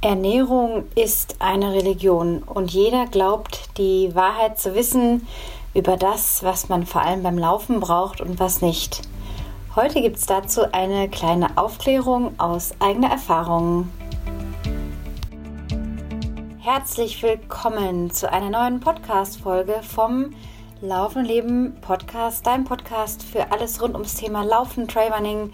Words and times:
Ernährung 0.00 0.84
ist 0.94 1.34
eine 1.40 1.72
Religion 1.72 2.44
und 2.44 2.70
jeder 2.70 3.06
glaubt, 3.06 3.76
die 3.78 4.14
Wahrheit 4.14 4.56
zu 4.56 4.76
wissen 4.76 5.26
über 5.74 5.96
das, 5.96 6.44
was 6.44 6.68
man 6.68 6.86
vor 6.86 7.02
allem 7.02 7.24
beim 7.24 7.36
Laufen 7.36 7.80
braucht 7.80 8.20
und 8.20 8.38
was 8.38 8.62
nicht. 8.62 9.02
Heute 9.74 10.00
gibt 10.00 10.18
es 10.18 10.26
dazu 10.26 10.70
eine 10.70 11.08
kleine 11.08 11.58
Aufklärung 11.58 12.38
aus 12.38 12.74
eigener 12.78 13.10
Erfahrung. 13.10 13.88
Herzlich 16.60 17.20
willkommen 17.24 18.12
zu 18.12 18.30
einer 18.30 18.50
neuen 18.50 18.78
Podcast-Folge 18.78 19.80
vom 19.82 20.32
Laufen 20.80 21.24
Leben 21.24 21.76
Podcast, 21.80 22.46
dein 22.46 22.62
Podcast 22.62 23.24
für 23.24 23.50
alles 23.50 23.82
rund 23.82 23.94
ums 23.94 24.14
Thema 24.14 24.44
Laufen, 24.44 24.86
Trailrunning 24.86 25.52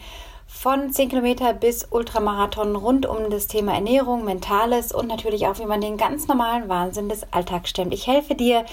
von 0.64 0.90
10 0.90 1.10
Kilometer 1.10 1.52
bis 1.52 1.86
Ultramarathon 1.90 2.74
rund 2.74 3.04
um 3.04 3.28
das 3.28 3.48
Thema 3.48 3.74
Ernährung, 3.74 4.24
Mentales 4.24 4.92
und 4.92 5.08
natürlich 5.08 5.46
auch, 5.46 5.58
wie 5.58 5.66
man 5.66 5.82
den 5.82 5.98
ganz 5.98 6.26
normalen 6.26 6.70
Wahnsinn 6.70 7.10
des 7.10 7.30
Alltags 7.34 7.68
stemmt. 7.68 7.92
Ich 7.92 8.06
helfe 8.06 8.34
dir, 8.34 8.64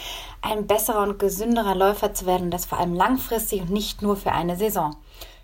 ein 0.41 0.67
besserer 0.67 1.03
und 1.03 1.19
gesünderer 1.19 1.75
Läufer 1.75 2.13
zu 2.13 2.25
werden 2.25 2.43
und 2.43 2.51
das 2.51 2.65
vor 2.65 2.79
allem 2.79 2.93
langfristig 2.93 3.63
und 3.63 3.71
nicht 3.71 4.01
nur 4.01 4.15
für 4.15 4.31
eine 4.31 4.55
Saison. 4.55 4.95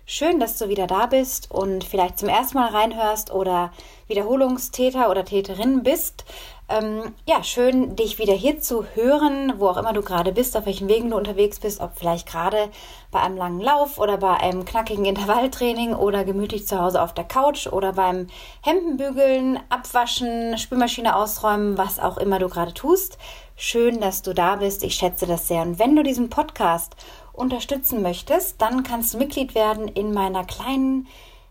Schön, 0.06 0.40
dass 0.40 0.56
du 0.56 0.70
wieder 0.70 0.86
da 0.86 1.04
bist 1.04 1.50
und 1.50 1.84
vielleicht 1.84 2.18
zum 2.18 2.30
ersten 2.30 2.56
Mal 2.56 2.70
reinhörst 2.70 3.30
oder 3.30 3.70
Wiederholungstäter 4.06 5.10
oder 5.10 5.26
Täterin 5.26 5.82
bist. 5.82 6.24
Ähm, 6.70 7.14
ja, 7.24 7.42
schön, 7.42 7.96
dich 7.96 8.18
wieder 8.18 8.34
hier 8.34 8.60
zu 8.60 8.84
hören, 8.94 9.54
wo 9.56 9.68
auch 9.68 9.78
immer 9.78 9.94
du 9.94 10.02
gerade 10.02 10.32
bist, 10.32 10.54
auf 10.54 10.66
welchen 10.66 10.86
Wegen 10.86 11.08
du 11.08 11.16
unterwegs 11.16 11.60
bist, 11.60 11.80
ob 11.80 11.96
vielleicht 11.96 12.28
gerade 12.28 12.68
bei 13.10 13.20
einem 13.20 13.38
langen 13.38 13.60
Lauf 13.60 13.96
oder 13.98 14.18
bei 14.18 14.34
einem 14.36 14.66
knackigen 14.66 15.04
Intervalltraining 15.06 15.94
oder 15.94 16.24
gemütlich 16.24 16.66
zu 16.66 16.78
Hause 16.78 17.00
auf 17.00 17.14
der 17.14 17.24
Couch 17.24 17.68
oder 17.68 17.94
beim 17.94 18.26
Hemdenbügeln, 18.62 19.58
Abwaschen, 19.70 20.58
Spülmaschine 20.58 21.16
ausräumen, 21.16 21.78
was 21.78 21.98
auch 21.98 22.18
immer 22.18 22.38
du 22.38 22.50
gerade 22.50 22.74
tust. 22.74 23.16
Schön, 23.56 24.02
dass 24.02 24.20
du 24.20 24.34
da 24.34 24.56
bist. 24.56 24.82
Ich 24.84 24.94
schätze 24.94 25.26
das 25.26 25.48
sehr. 25.48 25.62
Und 25.62 25.78
wenn 25.78 25.96
du 25.96 26.02
diesen 26.02 26.28
Podcast 26.28 26.96
unterstützen 27.32 28.02
möchtest, 28.02 28.60
dann 28.60 28.82
kannst 28.82 29.14
du 29.14 29.18
Mitglied 29.18 29.54
werden 29.54 29.88
in 29.88 30.12
meiner 30.12 30.44
kleinen, 30.44 31.06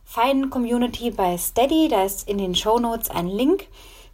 feinen 0.06 0.52
Community 0.52 1.10
bei 1.10 1.40
Steady. 1.40 1.88
Da 1.88 2.04
ist 2.04 2.30
in 2.30 2.38
den 2.38 2.54
Show 2.54 2.78
Notes 2.78 3.10
ein 3.10 3.28
Link 3.28 3.68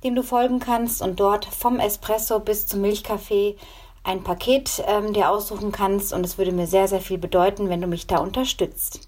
dem 0.04 0.16
du 0.16 0.24
folgen 0.24 0.60
kannst 0.60 1.02
und 1.02 1.20
dort 1.20 1.46
vom 1.46 1.80
Espresso 1.80 2.40
bis 2.40 2.68
zum 2.68 2.82
Milchkaffee 2.82 3.56
ein 4.04 4.24
Paket 4.24 4.84
ähm, 4.88 5.14
dir 5.14 5.30
aussuchen 5.30 5.72
kannst 5.72 6.14
und 6.14 6.26
es 6.26 6.38
würde 6.38 6.52
mir 6.52 6.68
sehr, 6.68 6.88
sehr 6.88 7.02
viel 7.02 7.18
bedeuten, 7.18 7.70
wenn 7.70 7.82
du 7.82 7.88
mich 7.88 8.08
da 8.08 8.18
unterstützt. 8.18 9.08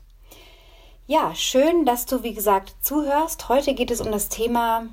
Ja, 1.07 1.35
schön, 1.35 1.85
dass 1.85 2.05
du, 2.05 2.23
wie 2.23 2.33
gesagt, 2.33 2.75
zuhörst. 2.81 3.49
Heute 3.49 3.75
geht 3.75 3.91
es 3.91 4.01
um 4.01 4.11
das 4.11 4.29
Thema, 4.29 4.87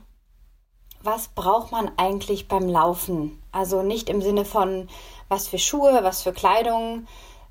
was 1.03 1.29
braucht 1.29 1.73
man 1.73 1.91
eigentlich 1.97 2.49
beim 2.49 2.69
Laufen? 2.69 3.43
Also 3.51 3.83
nicht 3.83 4.09
im 4.09 4.23
Sinne 4.23 4.45
von, 4.45 4.89
was 5.29 5.49
für 5.49 5.59
Schuhe, 5.59 6.01
was 6.03 6.23
für 6.23 6.33
Kleidung 6.33 7.07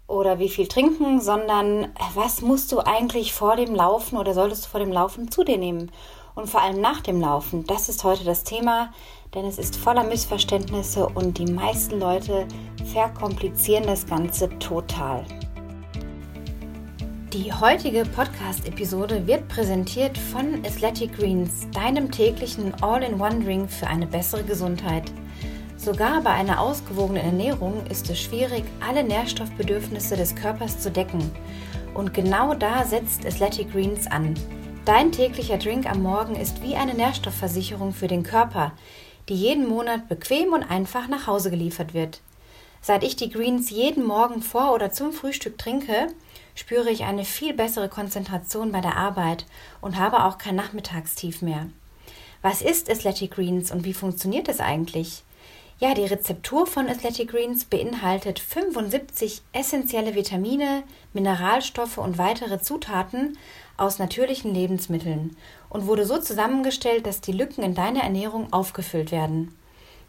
oder 0.08 0.40
wie 0.40 0.50
viel 0.50 0.68
trinken, 0.68 1.22
sondern 1.22 1.92
was 2.14 2.42
musst 2.42 2.72
du 2.72 2.80
eigentlich 2.80 3.34
vor 3.34 3.56
dem 3.56 3.74
Laufen 3.74 4.18
oder 4.18 4.34
solltest 4.34 4.66
du 4.66 4.70
vor 4.70 4.80
dem 4.80 4.92
Laufen 4.92 5.32
zu 5.32 5.44
dir 5.44 5.58
nehmen? 5.58 5.92
Und 6.42 6.50
vor 6.50 6.64
allem 6.64 6.82
nach 6.82 7.02
dem 7.02 7.22
Laufen. 7.22 7.66
Das 7.68 7.88
ist 7.88 8.04
heute 8.04 8.24
das 8.24 8.44
Thema, 8.44 8.92
denn 9.36 9.46
es 9.46 9.60
ist 9.60 9.76
voller 9.76 10.04
Missverständnisse 10.04 11.08
und 11.08 11.38
die 11.38 11.46
meisten 11.46 12.00
Leute 12.00 12.48
verkomplizieren 12.92 13.86
das 13.86 14.08
Ganze 14.08 14.50
total. 14.58 15.24
Die 17.32 17.54
heutige 17.54 18.04
Podcast-Episode 18.06 19.26
wird 19.28 19.48
präsentiert 19.48 20.18
von 20.18 20.66
Athletic 20.66 21.16
Greens, 21.16 21.68
deinem 21.74 22.12
täglichen 22.12 22.74
All-in-One-Drink 22.82 23.72
für 23.72 23.88
eine 23.88 24.08
bessere 24.08 24.44
Gesundheit. 24.44 25.12
Sogar 25.78 26.22
bei 26.22 26.32
einer 26.32 26.60
ausgewogenen 26.60 27.24
Ernährung 27.24 27.86
ist 27.90 28.10
es 28.10 28.20
schwierig, 28.20 28.64
alle 28.86 29.04
Nährstoffbedürfnisse 29.04 30.18
des 30.18 30.36
Körpers 30.36 30.80
zu 30.80 30.90
decken. 30.90 31.32
Und 31.94 32.14
genau 32.14 32.56
da 32.56 32.84
setzt 32.84 33.26
Athletic 33.26 33.72
Greens 33.72 34.08
an. 34.08 34.34
Dein 34.86 35.12
täglicher 35.12 35.58
Drink 35.58 35.86
am 35.86 36.02
Morgen 36.02 36.36
ist 36.36 36.64
wie 36.64 36.76
eine 36.76 36.96
Nährstoffversicherung 36.96 37.94
für 37.94 38.08
den 38.08 38.24
Körper, 38.24 38.72
die 39.30 39.36
jeden 39.36 39.68
Monat 39.68 40.10
bequem 40.10 40.54
und 40.54 40.64
einfach 40.64 41.08
nach 41.08 41.28
Hause 41.28 41.52
geliefert 41.52 41.94
wird. 41.94 42.20
Seit 42.82 43.04
ich 43.04 43.16
die 43.16 43.30
Greens 43.30 43.70
jeden 43.70 44.04
Morgen 44.04 44.42
vor 44.42 44.74
oder 44.74 44.92
zum 44.92 45.14
Frühstück 45.14 45.60
trinke, 45.60 46.08
spüre 46.56 46.90
ich 46.90 47.04
eine 47.04 47.26
viel 47.26 47.54
bessere 47.54 47.90
Konzentration 47.90 48.72
bei 48.72 48.82
der 48.82 48.98
Arbeit 48.98 49.46
und 49.82 50.00
habe 50.00 50.26
auch 50.26 50.40
kein 50.40 50.56
Nachmittagstief 50.56 51.44
mehr. 51.44 51.68
Was 52.42 52.64
ist 52.64 52.90
Athletic 52.90 53.36
Greens 53.36 53.72
und 53.72 53.86
wie 53.86 53.94
funktioniert 53.94 54.48
es 54.48 54.60
eigentlich? 54.60 55.24
Ja, 55.82 55.96
die 55.96 56.06
Rezeptur 56.06 56.68
von 56.68 56.88
Athletic 56.88 57.32
Greens 57.32 57.66
beinhaltet 57.66 58.40
75 58.40 59.42
essentielle 59.52 60.14
Vitamine, 60.14 60.84
Mineralstoffe 61.12 61.98
und 61.98 62.20
weitere 62.20 62.62
Zutaten 62.62 63.38
aus 63.82 63.98
natürlichen 63.98 64.54
Lebensmitteln 64.54 65.36
und 65.70 65.88
wurde 65.88 66.06
so 66.06 66.20
zusammengestellt, 66.20 67.08
dass 67.08 67.20
die 67.20 67.32
Lücken 67.32 67.64
in 67.64 67.74
deiner 67.74 68.04
Ernährung 68.04 68.54
aufgefüllt 68.54 69.12
werden. 69.12 69.58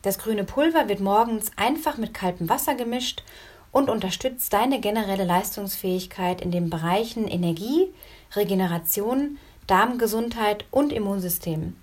Das 0.03 0.19
grüne 0.19 0.45
Pulver 0.45 0.89
wird 0.89 1.01
morgens 1.01 1.51
einfach 1.57 1.97
mit 1.97 2.13
kaltem 2.13 2.49
Wasser 2.49 2.75
gemischt 2.75 3.23
und 3.71 3.89
unterstützt 3.89 4.53
deine 4.53 4.79
generelle 4.81 5.25
Leistungsfähigkeit 5.25 6.43
in 6.43 6.51
den 6.51 6.69
Bereichen 6.69 7.27
Energie, 7.27 7.89
Regeneration, 8.37 9.39
Darmgesundheit 9.67 10.67
und 10.71 10.93
Immunsystem. 10.93 11.75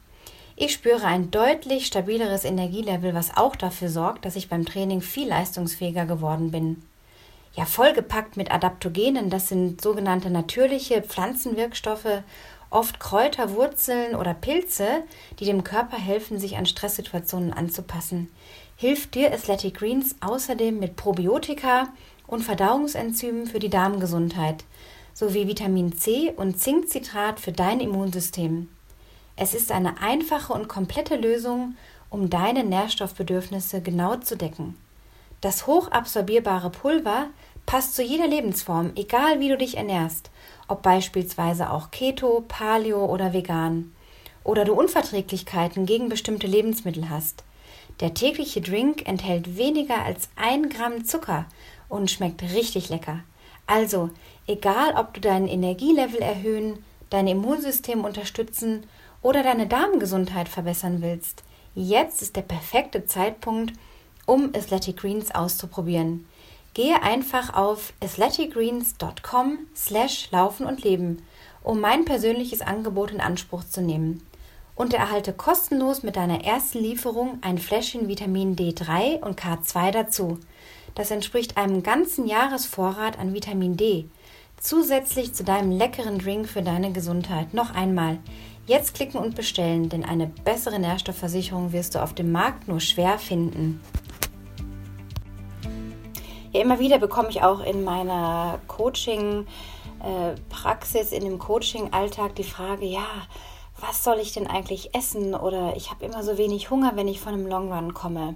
Ich 0.55 0.73
spüre 0.73 1.05
ein 1.05 1.31
deutlich 1.31 1.87
stabileres 1.87 2.43
Energielevel, 2.43 3.15
was 3.15 3.35
auch 3.35 3.55
dafür 3.55 3.89
sorgt, 3.89 4.25
dass 4.25 4.35
ich 4.35 4.49
beim 4.49 4.65
Training 4.65 5.01
viel 5.01 5.27
leistungsfähiger 5.27 6.05
geworden 6.05 6.51
bin 6.51 6.83
ja 7.59 7.65
vollgepackt 7.65 8.37
mit 8.37 8.51
Adaptogenen. 8.51 9.29
Das 9.29 9.49
sind 9.49 9.81
sogenannte 9.81 10.29
natürliche 10.29 11.01
Pflanzenwirkstoffe, 11.01 12.23
oft 12.69 13.01
Kräuter, 13.01 13.53
Wurzeln 13.53 14.15
oder 14.15 14.33
Pilze, 14.33 15.03
die 15.39 15.45
dem 15.45 15.65
Körper 15.65 15.97
helfen, 15.97 16.39
sich 16.39 16.55
an 16.55 16.65
Stresssituationen 16.65 17.51
anzupassen. 17.51 18.31
Hilft 18.77 19.15
dir 19.15 19.33
Athletic 19.33 19.77
Greens 19.77 20.15
außerdem 20.21 20.79
mit 20.79 20.95
Probiotika 20.95 21.89
und 22.27 22.43
Verdauungsenzymen 22.43 23.45
für 23.45 23.59
die 23.59 23.69
Darmgesundheit 23.69 24.63
sowie 25.13 25.49
Vitamin 25.49 25.97
C 25.97 26.31
und 26.33 26.61
Zinkcitrat 26.61 27.41
für 27.41 27.51
dein 27.51 27.81
Immunsystem. 27.81 28.69
Es 29.35 29.53
ist 29.53 29.73
eine 29.73 30.01
einfache 30.01 30.53
und 30.53 30.69
komplette 30.69 31.17
Lösung, 31.17 31.75
um 32.09 32.29
deine 32.29 32.63
Nährstoffbedürfnisse 32.63 33.81
genau 33.81 34.15
zu 34.15 34.37
decken. 34.37 34.77
Das 35.41 35.67
hochabsorbierbare 35.67 36.69
Pulver 36.69 37.27
passt 37.69 37.95
zu 37.95 38.01
jeder 38.01 38.25
Lebensform, 38.25 38.93
egal 38.95 39.39
wie 39.39 39.47
du 39.47 39.55
dich 39.55 39.77
ernährst, 39.77 40.31
ob 40.67 40.81
beispielsweise 40.81 41.69
auch 41.69 41.91
Keto, 41.91 42.43
Paleo 42.47 43.05
oder 43.05 43.31
vegan. 43.31 43.93
Oder 44.43 44.65
du 44.65 44.73
Unverträglichkeiten 44.73 45.85
gegen 45.85 46.09
bestimmte 46.09 46.47
Lebensmittel 46.47 47.11
hast. 47.11 47.43
Der 47.99 48.15
tägliche 48.15 48.61
Drink 48.61 49.07
enthält 49.07 49.55
weniger 49.55 50.03
als 50.03 50.29
ein 50.35 50.69
Gramm 50.69 51.05
Zucker 51.05 51.45
und 51.89 52.09
schmeckt 52.09 52.41
richtig 52.41 52.89
lecker. 52.89 53.19
Also, 53.67 54.09
egal 54.47 54.95
ob 54.95 55.13
du 55.13 55.21
dein 55.21 55.47
Energielevel 55.47 56.23
erhöhen, 56.23 56.83
dein 57.11 57.27
Immunsystem 57.27 58.03
unterstützen 58.03 58.87
oder 59.21 59.43
deine 59.43 59.67
Darmgesundheit 59.67 60.49
verbessern 60.49 61.03
willst, 61.03 61.43
jetzt 61.75 62.23
ist 62.23 62.35
der 62.35 62.41
perfekte 62.41 63.05
Zeitpunkt, 63.05 63.73
um 64.25 64.55
Athletic 64.55 64.97
Greens 64.97 65.29
auszuprobieren. 65.35 66.25
Gehe 66.79 67.03
einfach 67.03 67.55
auf 67.55 67.91
athleticgreens.com 68.01 69.59
slash 69.75 70.31
laufen 70.31 70.65
und 70.65 70.81
leben, 70.81 71.21
um 71.61 71.81
mein 71.81 72.05
persönliches 72.05 72.61
Angebot 72.61 73.11
in 73.11 73.19
Anspruch 73.19 73.65
zu 73.65 73.81
nehmen. 73.81 74.25
Und 74.75 74.93
erhalte 74.93 75.33
kostenlos 75.33 76.03
mit 76.03 76.15
deiner 76.15 76.45
ersten 76.45 76.79
Lieferung 76.79 77.39
ein 77.41 77.57
Fläschchen 77.57 78.07
Vitamin 78.07 78.55
D3 78.55 79.19
und 79.19 79.37
K2 79.37 79.91
dazu. 79.91 80.39
Das 80.95 81.11
entspricht 81.11 81.57
einem 81.57 81.83
ganzen 81.83 82.25
Jahresvorrat 82.25 83.19
an 83.19 83.33
Vitamin 83.33 83.75
D. 83.75 84.05
Zusätzlich 84.57 85.33
zu 85.33 85.43
deinem 85.43 85.71
leckeren 85.71 86.17
Drink 86.17 86.47
für 86.47 86.61
deine 86.61 86.93
Gesundheit. 86.93 87.53
Noch 87.53 87.75
einmal, 87.75 88.19
jetzt 88.67 88.93
klicken 88.93 89.19
und 89.19 89.35
bestellen, 89.35 89.89
denn 89.89 90.05
eine 90.05 90.27
bessere 90.27 90.79
Nährstoffversicherung 90.79 91.73
wirst 91.73 91.95
du 91.95 92.01
auf 92.01 92.13
dem 92.13 92.31
Markt 92.31 92.69
nur 92.69 92.79
schwer 92.79 93.19
finden. 93.19 93.81
Ja, 96.51 96.61
immer 96.61 96.79
wieder 96.79 96.97
bekomme 96.97 97.29
ich 97.29 97.43
auch 97.43 97.59
in 97.59 97.83
meiner 97.83 98.59
Coaching-Praxis, 98.67 101.11
in 101.11 101.23
dem 101.23 101.37
Coaching-Alltag 101.37 102.33
die 102.33 102.43
Frage, 102.43 102.87
ja, 102.87 103.05
was 103.79 104.03
soll 104.03 104.17
ich 104.17 104.33
denn 104.33 104.47
eigentlich 104.47 104.95
essen? 104.95 105.35
Oder 105.35 105.75
ich 105.75 105.91
habe 105.91 106.05
immer 106.05 106.23
so 106.23 106.39
wenig 106.39 106.71
Hunger, 106.71 106.93
wenn 106.95 107.07
ich 107.07 107.19
von 107.19 107.33
einem 107.33 107.45
Long 107.45 107.71
Run 107.71 107.93
komme. 107.93 108.35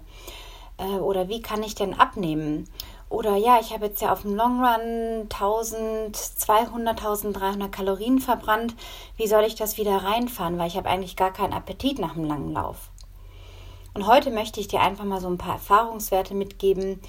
Äh, 0.78 1.00
oder 1.00 1.28
wie 1.28 1.42
kann 1.42 1.64
ich 1.64 1.74
denn 1.74 2.00
abnehmen? 2.00 2.70
Oder 3.10 3.36
ja, 3.36 3.58
ich 3.60 3.74
habe 3.74 3.88
jetzt 3.88 4.02
ja 4.02 4.14
auf 4.14 4.22
dem 4.22 4.36
Long 4.36 4.64
Run 4.64 5.24
1200, 5.24 6.90
1300 6.90 7.72
Kalorien 7.72 8.20
verbrannt. 8.20 8.76
Wie 9.18 9.28
soll 9.28 9.44
ich 9.44 9.56
das 9.56 9.78
wieder 9.78 10.04
reinfahren? 10.04 10.60
Weil 10.60 10.68
ich 10.68 10.78
habe 10.78 10.90
eigentlich 10.90 11.16
gar 11.16 11.34
keinen 11.34 11.54
Appetit 11.54 11.98
nach 11.98 12.16
einem 12.16 12.26
langen 12.26 12.54
Lauf. 12.54 12.92
Und 13.96 14.06
heute 14.06 14.30
möchte 14.30 14.60
ich 14.60 14.68
dir 14.68 14.82
einfach 14.82 15.04
mal 15.04 15.22
so 15.22 15.28
ein 15.28 15.40
paar 15.40 15.54
Erfahrungswerte 15.54 16.36
mitgeben. 16.36 17.02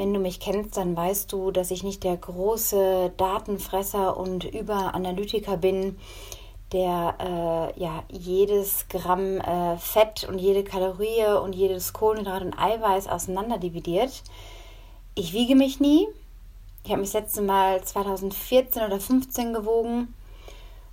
Wenn 0.00 0.14
du 0.14 0.18
mich 0.18 0.40
kennst, 0.40 0.78
dann 0.78 0.96
weißt 0.96 1.30
du, 1.30 1.50
dass 1.50 1.70
ich 1.70 1.82
nicht 1.82 2.04
der 2.04 2.16
große 2.16 3.12
Datenfresser 3.18 4.16
und 4.16 4.44
Überanalytiker 4.44 5.58
bin, 5.58 5.98
der 6.72 7.16
äh, 7.18 7.78
ja 7.78 8.02
jedes 8.08 8.88
Gramm 8.88 9.42
äh, 9.42 9.76
Fett 9.76 10.26
und 10.26 10.38
jede 10.38 10.64
Kalorie 10.64 11.26
und 11.44 11.54
jedes 11.54 11.92
Kohlenhydrat 11.92 12.40
und 12.40 12.58
Eiweiß 12.58 13.08
auseinander 13.08 13.58
dividiert. 13.58 14.22
Ich 15.16 15.34
wiege 15.34 15.54
mich 15.54 15.80
nie. 15.80 16.08
Ich 16.82 16.90
habe 16.92 17.02
mich 17.02 17.12
das 17.12 17.20
letzte 17.20 17.42
Mal 17.42 17.84
2014 17.84 18.80
oder 18.80 18.98
2015 18.98 19.52
gewogen 19.52 20.14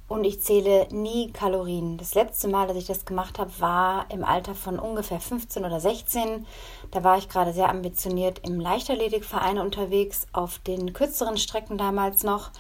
und 0.08 0.24
ich 0.24 0.42
zähle 0.42 0.88
nie 0.92 1.32
Kalorien. 1.32 1.98
Das 1.98 2.16
letzte 2.16 2.48
Mal, 2.48 2.68
dass 2.68 2.78
ich 2.78 2.88
das 2.88 3.06
gemacht 3.06 3.40
habe, 3.40 3.52
war 3.60 4.06
im 4.10 4.24
Alter 4.24 4.56
von 4.56 4.80
ungefähr 4.80 5.20
15 5.20 5.66
oder 5.66 5.80
16. 5.80 6.46
Da 6.92 7.04
war 7.04 7.18
ich 7.18 7.28
gerade 7.28 7.52
sehr 7.52 7.70
ambitioniert 7.70 8.40
im 8.48 8.60
Leichtathletikverein 8.60 9.58
unterwegs, 9.58 10.26
auf 10.32 10.60
den 10.60 10.94
kürzeren 10.94 11.38
Strecken 11.38 11.78
damals 11.78 12.24
noch 12.24 12.52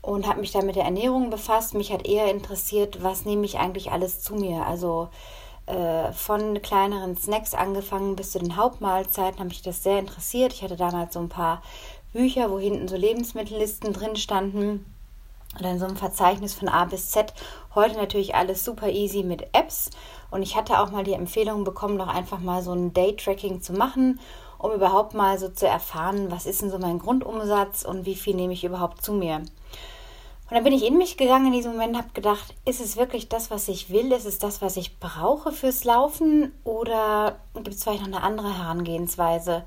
und 0.00 0.26
habe 0.26 0.40
mich 0.40 0.52
da 0.52 0.62
mit 0.62 0.76
der 0.76 0.84
Ernährung 0.84 1.28
befasst. 1.28 1.74
Mich 1.74 1.92
hat 1.92 2.06
eher 2.06 2.30
interessiert, 2.30 3.02
was 3.02 3.26
nehme 3.26 3.44
ich 3.44 3.58
eigentlich 3.58 3.92
alles 3.92 4.22
zu 4.22 4.34
mir. 4.34 4.64
Also 4.66 5.10
äh, 5.66 6.12
von 6.12 6.62
kleineren 6.62 7.14
Snacks 7.14 7.52
angefangen 7.52 8.16
bis 8.16 8.32
zu 8.32 8.38
den 8.38 8.56
Hauptmahlzeiten 8.56 9.38
habe 9.38 9.50
mich 9.50 9.60
das 9.60 9.82
sehr 9.82 9.98
interessiert. 9.98 10.54
Ich 10.54 10.62
hatte 10.62 10.76
damals 10.76 11.12
so 11.12 11.20
ein 11.20 11.28
paar 11.28 11.60
Bücher, 12.14 12.50
wo 12.50 12.58
hinten 12.58 12.88
so 12.88 12.96
Lebensmittellisten 12.96 13.92
drin 13.92 14.16
standen 14.16 14.86
oder 15.58 15.70
in 15.70 15.78
so 15.78 15.86
einem 15.86 15.96
Verzeichnis 15.96 16.54
von 16.54 16.68
A 16.68 16.84
bis 16.84 17.10
Z. 17.10 17.32
Heute 17.74 17.96
natürlich 17.96 18.34
alles 18.34 18.64
super 18.64 18.88
easy 18.88 19.22
mit 19.22 19.48
Apps. 19.52 19.90
Und 20.30 20.42
ich 20.42 20.56
hatte 20.56 20.80
auch 20.80 20.90
mal 20.90 21.04
die 21.04 21.12
Empfehlung 21.12 21.64
bekommen, 21.64 21.98
doch 21.98 22.08
einfach 22.08 22.38
mal 22.38 22.62
so 22.62 22.72
ein 22.72 22.92
Day-Tracking 22.92 23.62
zu 23.62 23.72
machen, 23.72 24.20
um 24.58 24.72
überhaupt 24.72 25.14
mal 25.14 25.38
so 25.38 25.48
zu 25.48 25.66
erfahren, 25.66 26.30
was 26.30 26.46
ist 26.46 26.62
denn 26.62 26.70
so 26.70 26.78
mein 26.78 26.98
Grundumsatz 26.98 27.82
und 27.84 28.06
wie 28.06 28.14
viel 28.14 28.34
nehme 28.34 28.52
ich 28.52 28.64
überhaupt 28.64 29.02
zu 29.02 29.12
mir. 29.12 29.36
Und 30.50 30.56
dann 30.56 30.64
bin 30.64 30.72
ich 30.72 30.84
in 30.84 30.98
mich 30.98 31.16
gegangen 31.16 31.46
in 31.46 31.52
diesem 31.52 31.72
Moment, 31.72 31.96
habe 31.96 32.08
gedacht, 32.12 32.54
ist 32.64 32.80
es 32.80 32.96
wirklich 32.96 33.28
das, 33.28 33.52
was 33.52 33.68
ich 33.68 33.90
will? 33.90 34.10
Ist 34.10 34.26
es 34.26 34.40
das, 34.40 34.60
was 34.60 34.76
ich 34.76 34.98
brauche 34.98 35.52
fürs 35.52 35.84
Laufen? 35.84 36.52
Oder 36.64 37.36
gibt 37.54 37.68
es 37.68 37.84
vielleicht 37.84 38.00
noch 38.00 38.08
eine 38.08 38.22
andere 38.22 38.58
Herangehensweise? 38.58 39.64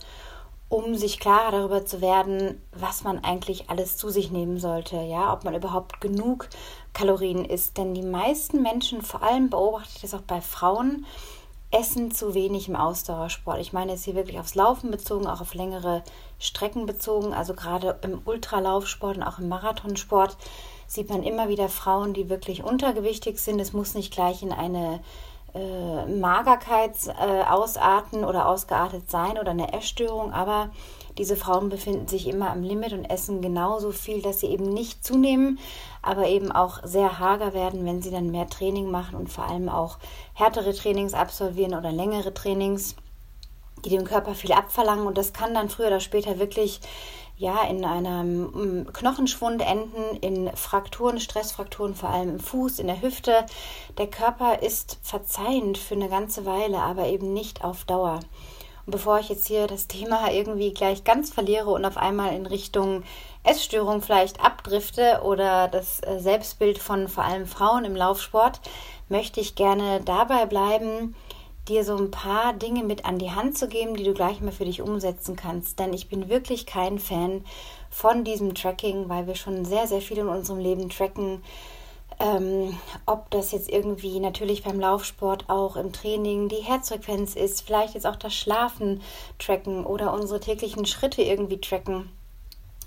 Um 0.73 0.95
sich 0.95 1.19
klarer 1.19 1.51
darüber 1.51 1.85
zu 1.85 2.01
werden, 2.01 2.59
was 2.71 3.03
man 3.03 3.23
eigentlich 3.23 3.69
alles 3.69 3.95
zu 3.95 4.09
sich 4.09 4.31
nehmen 4.31 4.59
sollte, 4.59 4.95
ja, 4.95 5.31
ob 5.31 5.43
man 5.43 5.53
überhaupt 5.53 6.01
genug 6.01 6.49
Kalorien 6.93 7.45
isst. 7.45 7.77
Denn 7.77 7.93
die 7.93 8.01
meisten 8.01 8.63
Menschen, 8.63 9.03
vor 9.03 9.21
allem 9.21 9.51
beobachte 9.51 9.91
ich 9.93 10.01
das 10.01 10.15
auch 10.15 10.21
bei 10.21 10.41
Frauen, 10.41 11.05
essen 11.69 12.09
zu 12.09 12.33
wenig 12.33 12.69
im 12.69 12.75
Ausdauersport. 12.75 13.59
Ich 13.59 13.71
meine 13.71 13.91
jetzt 13.91 14.05
hier 14.05 14.15
wirklich 14.15 14.39
aufs 14.39 14.55
Laufen 14.55 14.89
bezogen, 14.89 15.27
auch 15.27 15.41
auf 15.41 15.53
längere 15.53 16.03
Strecken 16.39 16.87
bezogen, 16.87 17.35
also 17.35 17.53
gerade 17.53 17.99
im 18.01 18.23
Ultralaufsport 18.25 19.17
und 19.17 19.23
auch 19.23 19.37
im 19.37 19.49
Marathonsport 19.49 20.37
sieht 20.87 21.09
man 21.09 21.21
immer 21.21 21.49
wieder 21.49 21.69
Frauen, 21.69 22.15
die 22.15 22.29
wirklich 22.29 22.63
untergewichtig 22.63 23.37
sind. 23.37 23.59
Es 23.59 23.73
muss 23.73 23.93
nicht 23.93 24.11
gleich 24.11 24.41
in 24.41 24.51
eine 24.51 25.01
äh, 25.53 26.05
Magerkeit 26.05 26.95
äh, 27.07 27.43
ausarten 27.43 28.25
oder 28.25 28.47
ausgeartet 28.47 29.09
sein 29.09 29.37
oder 29.37 29.51
eine 29.51 29.73
Essstörung, 29.73 30.33
aber 30.33 30.71
diese 31.17 31.35
Frauen 31.35 31.69
befinden 31.69 32.07
sich 32.07 32.27
immer 32.27 32.49
am 32.49 32.63
Limit 32.63 32.93
und 32.93 33.05
essen 33.05 33.41
genauso 33.41 33.91
viel, 33.91 34.21
dass 34.21 34.39
sie 34.39 34.47
eben 34.47 34.73
nicht 34.73 35.05
zunehmen, 35.05 35.59
aber 36.01 36.27
eben 36.27 36.51
auch 36.51 36.79
sehr 36.83 37.19
hager 37.19 37.53
werden, 37.53 37.85
wenn 37.85 38.01
sie 38.01 38.09
dann 38.09 38.31
mehr 38.31 38.49
Training 38.49 38.89
machen 38.89 39.15
und 39.15 39.29
vor 39.29 39.45
allem 39.45 39.69
auch 39.69 39.99
härtere 40.33 40.73
Trainings 40.73 41.13
absolvieren 41.13 41.75
oder 41.75 41.91
längere 41.91 42.33
Trainings, 42.33 42.95
die 43.85 43.89
dem 43.89 44.05
Körper 44.05 44.33
viel 44.33 44.53
abverlangen. 44.53 45.05
Und 45.05 45.17
das 45.17 45.33
kann 45.33 45.53
dann 45.53 45.69
früher 45.69 45.87
oder 45.87 45.99
später 45.99 46.39
wirklich 46.39 46.81
ja, 47.37 47.63
in 47.63 47.83
einem 47.83 48.43
mm, 48.43 48.93
Knochenschwund 48.93 49.61
enden, 49.61 50.17
in 50.21 50.55
Frakturen, 50.55 51.19
Stressfrakturen, 51.19 51.95
vor 51.95 52.09
allem 52.09 52.29
im 52.29 52.39
Fuß, 52.39 52.79
in 52.79 52.87
der 52.87 53.01
Hüfte. 53.01 53.45
Der 53.97 54.07
Körper 54.07 54.61
ist 54.61 54.99
verzeihend 55.01 55.77
für 55.77 55.95
eine 55.95 56.09
ganze 56.09 56.45
Weile, 56.45 56.77
aber 56.79 57.07
eben 57.07 57.33
nicht 57.33 57.63
auf 57.63 57.85
Dauer. 57.85 58.19
Und 58.85 58.91
bevor 58.91 59.19
ich 59.19 59.29
jetzt 59.29 59.47
hier 59.47 59.67
das 59.67 59.87
Thema 59.87 60.31
irgendwie 60.31 60.73
gleich 60.73 61.03
ganz 61.03 61.31
verliere 61.31 61.71
und 61.71 61.85
auf 61.85 61.97
einmal 61.97 62.35
in 62.35 62.45
Richtung 62.45 63.03
Essstörung 63.43 64.01
vielleicht 64.01 64.39
abdrifte 64.43 65.21
oder 65.23 65.67
das 65.67 66.01
äh, 66.01 66.19
Selbstbild 66.19 66.77
von 66.77 67.07
vor 67.07 67.23
allem 67.23 67.45
Frauen 67.47 67.85
im 67.85 67.95
Laufsport, 67.95 68.59
möchte 69.09 69.39
ich 69.41 69.55
gerne 69.55 70.01
dabei 70.03 70.45
bleiben, 70.45 71.15
dir 71.67 71.83
so 71.83 71.95
ein 71.95 72.11
paar 72.11 72.53
Dinge 72.53 72.83
mit 72.83 73.05
an 73.05 73.19
die 73.19 73.31
Hand 73.31 73.57
zu 73.57 73.67
geben, 73.67 73.95
die 73.95 74.03
du 74.03 74.13
gleich 74.13 74.41
mal 74.41 74.51
für 74.51 74.65
dich 74.65 74.81
umsetzen 74.81 75.35
kannst. 75.35 75.79
Denn 75.79 75.93
ich 75.93 76.09
bin 76.09 76.29
wirklich 76.29 76.65
kein 76.65 76.99
Fan 76.99 77.45
von 77.89 78.23
diesem 78.23 78.53
Tracking, 78.53 79.07
weil 79.07 79.27
wir 79.27 79.35
schon 79.35 79.65
sehr, 79.65 79.87
sehr 79.87 80.01
viel 80.01 80.17
in 80.17 80.27
unserem 80.27 80.59
Leben 80.59 80.89
tracken. 80.89 81.43
Ähm, 82.19 82.77
ob 83.05 83.31
das 83.31 83.51
jetzt 83.51 83.69
irgendwie 83.69 84.19
natürlich 84.19 84.63
beim 84.63 84.79
Laufsport 84.79 85.49
auch 85.49 85.75
im 85.75 85.93
Training 85.93 86.47
die 86.47 86.57
Herzfrequenz 86.57 87.35
ist, 87.35 87.61
vielleicht 87.61 87.95
jetzt 87.95 88.05
auch 88.05 88.15
das 88.15 88.33
Schlafen 88.33 89.01
tracken 89.39 89.85
oder 89.85 90.13
unsere 90.13 90.39
täglichen 90.39 90.85
Schritte 90.85 91.23
irgendwie 91.23 91.59
tracken. 91.59 92.09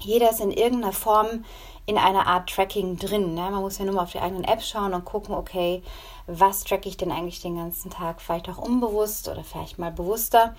Jeder 0.00 0.30
ist 0.30 0.40
in 0.40 0.50
irgendeiner 0.50 0.92
Form 0.92 1.44
in 1.86 1.98
einer 1.98 2.26
Art 2.26 2.50
Tracking 2.50 2.98
drin. 2.98 3.34
Ne? 3.34 3.42
Man 3.42 3.62
muss 3.62 3.78
ja 3.78 3.84
nur 3.84 3.94
mal 3.94 4.02
auf 4.02 4.12
die 4.12 4.20
eigenen 4.20 4.44
Apps 4.44 4.68
schauen 4.68 4.92
und 4.92 5.04
gucken, 5.04 5.34
okay, 5.34 5.82
was 6.26 6.64
tracke 6.64 6.88
ich 6.88 6.96
denn 6.96 7.12
eigentlich 7.12 7.40
den 7.40 7.56
ganzen 7.56 7.90
Tag? 7.90 8.20
Vielleicht 8.20 8.48
auch 8.48 8.58
unbewusst 8.58 9.28
oder 9.28 9.44
vielleicht 9.44 9.78
mal 9.78 9.92
bewusster. 9.92 10.54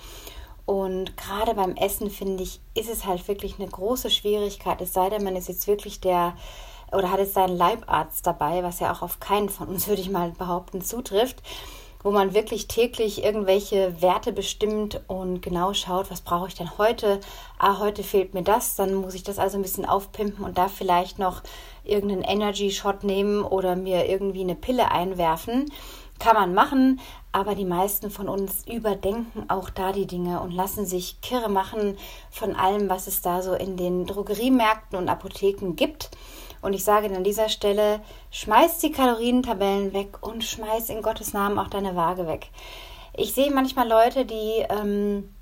Und 0.66 1.16
gerade 1.16 1.54
beim 1.54 1.76
Essen, 1.76 2.10
finde 2.10 2.44
ich, 2.44 2.60
ist 2.74 2.90
es 2.90 3.06
halt 3.06 3.28
wirklich 3.28 3.60
eine 3.60 3.70
große 3.70 4.10
Schwierigkeit. 4.10 4.82
Es 4.82 4.94
sei 4.94 5.10
denn, 5.10 5.24
man 5.24 5.36
ist 5.36 5.48
jetzt 5.48 5.68
wirklich 5.68 6.02
der 6.02 6.36
oder 6.92 7.12
hat 7.12 7.20
jetzt 7.20 7.34
seinen 7.34 7.58
Leibarzt 7.58 8.26
dabei, 8.26 8.64
was 8.64 8.80
ja 8.80 8.92
auch 8.92 9.02
auf 9.02 9.20
keinen 9.20 9.50
von 9.50 9.68
uns, 9.68 9.88
würde 9.90 10.02
ich 10.02 10.10
mal 10.10 10.32
behaupten, 10.32 10.82
zutrifft 10.82 11.42
wo 12.08 12.12
man 12.12 12.34
wirklich 12.34 12.70
täglich 12.70 13.22
irgendwelche 13.22 14.02
Werte 14.02 14.32
bestimmt 14.32 15.02
und 15.08 15.42
genau 15.42 15.74
schaut, 15.74 16.10
was 16.10 16.22
brauche 16.22 16.48
ich 16.48 16.56
denn 16.56 16.78
heute? 16.78 17.20
Ah, 17.60 17.80
heute 17.80 18.02
fehlt 18.02 18.34
mir 18.34 18.44
das, 18.44 18.78
dann 18.78 18.94
muss 18.94 19.14
ich 19.14 19.24
das 19.24 19.40
also 19.40 19.58
ein 19.58 19.62
bisschen 19.62 19.86
aufpimpen 19.86 20.46
und 20.46 20.58
da 20.58 20.70
vielleicht 20.70 21.20
noch 21.20 21.44
irgendeinen 21.84 22.24
Energy 22.24 22.72
Shot 22.72 23.04
nehmen 23.04 23.44
oder 23.44 23.76
mir 23.76 24.06
irgendwie 24.06 24.40
eine 24.40 24.56
Pille 24.56 24.90
einwerfen. 24.90 25.70
Kann 26.18 26.36
man 26.36 26.54
machen, 26.54 27.02
aber 27.34 27.56
die 27.56 27.66
meisten 27.66 28.10
von 28.10 28.30
uns 28.30 28.66
überdenken 28.66 29.44
auch 29.50 29.70
da 29.70 29.92
die 29.92 30.08
Dinge 30.08 30.40
und 30.40 30.52
lassen 30.52 30.86
sich 30.86 31.20
kirre 31.20 31.50
machen 31.50 31.98
von 32.32 32.56
allem, 32.56 32.88
was 32.88 33.08
es 33.08 33.22
da 33.22 33.42
so 33.42 33.54
in 33.54 33.76
den 33.76 34.06
Drogeriemärkten 34.06 34.98
und 34.98 35.10
Apotheken 35.10 35.76
gibt. 35.76 36.10
Und 36.62 36.74
ich 36.74 36.84
sage 36.84 37.14
an 37.16 37.24
dieser 37.24 37.50
Stelle, 37.50 38.02
schmeiß 38.32 38.80
die 38.80 38.92
Kalorientabellen 38.92 39.94
weg 39.94 40.18
und 40.22 40.44
schmeiß 40.44 40.90
in 40.90 41.02
Gottes 41.02 41.34
Namen 41.34 41.60
auch 41.60 41.70
deine 41.70 41.96
Waage 41.96 42.28
weg. 42.28 42.50
Ich 43.16 43.34
sehe 43.34 43.52
manchmal 43.52 43.88
Leute, 43.88 44.26
die 44.26 44.66
ähm, 44.70 45.34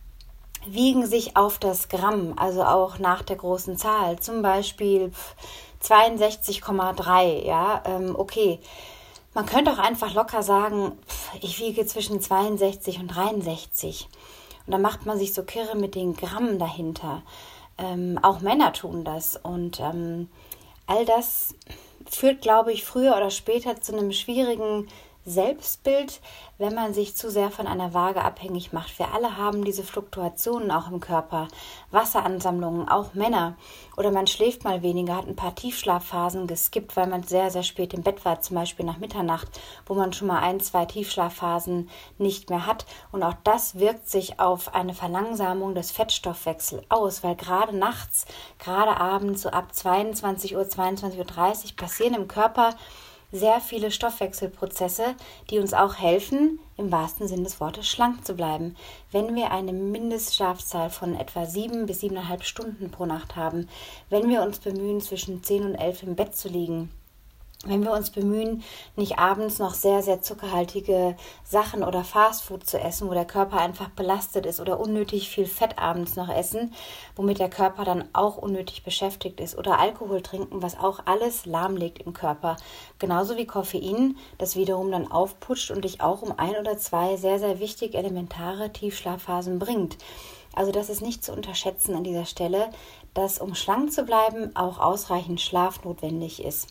wiegen 0.66 1.06
sich 1.06 1.38
auf 1.38 1.60
das 1.60 1.90
Gramm, 1.90 2.34
also 2.38 2.64
auch 2.64 3.00
nach 3.00 3.22
der 3.22 3.36
großen 3.36 3.78
Zahl, 3.78 4.20
zum 4.20 4.42
Beispiel 4.42 5.12
62,3, 5.84 7.46
ja, 7.46 7.84
ähm, 7.86 8.16
okay. 8.18 8.60
Man 9.34 9.46
könnte 9.46 9.72
auch 9.74 9.80
einfach 9.80 10.14
locker 10.14 10.44
sagen, 10.44 10.94
ich 11.42 11.60
wiege 11.60 11.86
zwischen 11.86 12.22
62 12.22 13.00
und 13.00 13.08
63. 13.10 14.08
Und 14.66 14.72
dann 14.72 14.82
macht 14.82 15.06
man 15.06 15.20
sich 15.20 15.34
so 15.34 15.44
kirre 15.44 15.76
mit 15.76 15.94
den 15.96 16.16
Gramm 16.16 16.58
dahinter. 16.58 17.22
Ähm, 17.78 18.18
auch 18.22 18.40
Männer 18.40 18.72
tun 18.72 19.04
das. 19.04 19.36
Und 19.36 19.82
ähm, 19.82 20.30
all 20.88 21.06
das 21.06 21.56
führt, 22.10 22.42
glaube 22.42 22.72
ich, 22.72 22.84
früher 22.84 23.16
oder 23.16 23.32
später 23.32 23.82
zu 23.82 23.94
einem 23.94 24.12
schwierigen 24.12 24.88
Selbstbild, 25.26 26.22
wenn 26.60 26.76
man 26.76 26.94
sich 26.94 27.16
zu 27.16 27.32
sehr 27.32 27.50
von 27.50 27.66
einer 27.66 27.96
Waage 27.96 28.24
abhängig 28.24 28.74
macht. 28.74 29.00
Wir 29.00 29.12
alle 29.14 29.38
haben 29.38 29.66
diese 29.66 29.84
Fluktuationen 29.84 30.70
auch 30.70 30.90
im 30.92 31.00
Körper, 31.00 31.48
Wasseransammlungen, 31.90 32.88
auch 32.88 33.16
Männer. 33.16 33.58
Oder 33.98 34.12
man 34.12 34.28
schläft 34.28 34.64
mal 34.64 34.84
weniger, 34.84 35.16
hat 35.16 35.28
ein 35.28 35.36
paar 35.36 35.56
Tiefschlafphasen 35.56 36.46
geskippt, 36.46 36.96
weil 36.96 37.08
man 37.08 37.24
sehr, 37.24 37.50
sehr 37.50 37.64
spät 37.64 37.96
im 37.96 38.04
Bett 38.04 38.24
war, 38.24 38.42
zum 38.42 38.56
Beispiel 38.56 38.86
nach 38.86 39.00
Mitternacht, 39.00 39.48
wo 39.88 39.96
man 39.96 40.14
schon 40.14 40.28
mal 40.28 40.40
ein, 40.40 40.60
zwei 40.60 40.86
Tiefschlafphasen 40.86 41.90
nicht 42.20 42.52
mehr 42.52 42.68
hat. 42.68 42.86
Und 43.12 43.24
auch 43.24 43.36
das 43.44 43.80
wirkt 43.80 44.08
sich 44.08 44.40
auf 44.40 44.76
eine 44.76 44.94
Verlangsamung 44.94 45.74
des 45.74 45.90
Fettstoffwechsels 45.90 46.84
aus, 46.90 47.24
weil 47.24 47.36
gerade 47.36 47.76
nachts, 47.76 48.26
gerade 48.60 48.98
abends, 48.98 49.42
so 49.42 49.50
ab 49.50 49.74
22 49.74 50.56
Uhr, 50.56 50.62
22.30 50.62 51.18
Uhr 51.18 51.76
passieren 51.76 52.14
im 52.14 52.28
Körper 52.28 52.76
sehr 53.32 53.60
viele 53.60 53.92
Stoffwechselprozesse, 53.92 55.16
die 55.50 55.60
uns 55.60 55.74
auch 55.74 55.96
helfen, 55.96 56.60
im 56.78 56.92
wahrsten 56.92 57.28
Sinne 57.28 57.44
des 57.44 57.60
Wortes 57.60 57.88
schlank 57.88 58.26
zu 58.26 58.36
bleiben. 58.36 58.76
Wenn 59.12 59.36
wir 59.36 59.52
eine 59.52 59.74
Mindestschlafzahl 59.74 60.90
von 60.90 61.16
etwa 61.16 61.46
sieben 61.46 61.86
bis 61.86 62.02
siebeneinhalb 62.02 62.44
Stunden 62.44 62.92
pro 62.92 63.06
Nacht 63.06 63.36
haben, 63.36 63.68
wenn 64.10 64.30
wir 64.30 64.42
uns 64.42 64.60
bemühen, 64.60 65.02
zwischen 65.02 65.44
zehn 65.44 65.64
und 65.64 65.76
elf 65.76 66.04
im 66.04 66.16
Bett 66.16 66.36
zu 66.36 66.50
liegen, 66.50 66.92
wenn 67.66 67.84
wir 67.84 67.92
uns 67.92 68.10
bemühen, 68.10 68.64
nicht 68.96 69.20
abends 69.20 69.60
noch 69.60 69.74
sehr, 69.74 70.02
sehr 70.02 70.22
zuckerhaltige 70.22 71.16
Sachen 71.44 71.84
oder 71.84 72.04
Fastfood 72.04 72.66
zu 72.66 72.80
essen, 72.80 73.10
wo 73.10 73.14
der 73.14 73.26
Körper 73.26 73.58
einfach 73.58 73.90
belastet 73.90 74.46
ist 74.46 74.60
oder 74.60 74.80
unnötig 74.80 75.30
viel 75.30 75.46
Fett 75.46 75.78
abends 75.78 76.16
noch 76.16 76.30
essen, 76.30 76.74
womit 77.16 77.40
der 77.40 77.50
Körper 77.50 77.84
dann 77.84 78.06
auch 78.14 78.38
unnötig 78.38 78.84
beschäftigt 78.84 79.40
ist 79.40 79.58
oder 79.58 79.80
Alkohol 79.80 80.22
trinken, 80.22 80.62
was 80.62 80.80
auch 80.80 81.00
alles 81.06 81.46
lahmlegt 81.46 82.04
im 82.04 82.14
Körper. 82.14 82.58
Genauso 83.00 83.38
wie 83.38 83.46
Koffein, 83.46 84.18
das 84.38 84.56
wiederum 84.56 84.92
dann 84.92 85.12
aufputscht 85.12 85.72
und 85.72 85.84
dich 85.84 86.02
auch 86.02 86.22
um 86.22 86.38
ein 86.38 86.56
oder 86.56 86.78
zwei 86.78 87.18
sehr, 87.18 87.40
sehr 87.40 87.60
wichtige 87.60 87.98
elementare 87.98 88.72
Tiefschlafphasen 88.72 89.60
bringt. 89.60 89.98
Also 90.54 90.72
das 90.72 90.90
ist 90.90 91.02
nicht 91.02 91.24
zu 91.24 91.34
unterschätzen 91.34 91.96
an 91.96 92.04
dieser 92.04 92.26
Stelle, 92.26 92.70
dass 93.14 93.40
um 93.40 93.56
schlank 93.56 93.92
zu 93.92 94.04
bleiben 94.04 94.56
auch 94.56 94.80
ausreichend 94.80 95.42
Schlaf 95.42 95.84
notwendig 95.84 96.44
ist. 96.44 96.70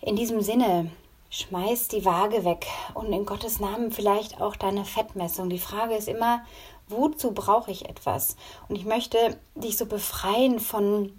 In 0.00 0.16
diesem 0.16 0.40
Sinne, 0.42 0.90
schmeiß 1.30 1.88
die 1.88 2.04
Waage 2.04 2.44
weg 2.44 2.66
und 2.94 3.12
in 3.12 3.26
Gottes 3.26 3.60
Namen 3.60 3.90
vielleicht 3.90 4.40
auch 4.40 4.56
deine 4.56 4.84
Fettmessung. 4.84 5.50
Die 5.50 5.58
Frage 5.58 5.94
ist 5.94 6.08
immer, 6.08 6.42
wozu 6.88 7.32
brauche 7.32 7.70
ich 7.70 7.88
etwas? 7.88 8.36
Und 8.68 8.76
ich 8.76 8.84
möchte 8.84 9.36
dich 9.54 9.76
so 9.76 9.86
befreien 9.86 10.60
von 10.60 11.18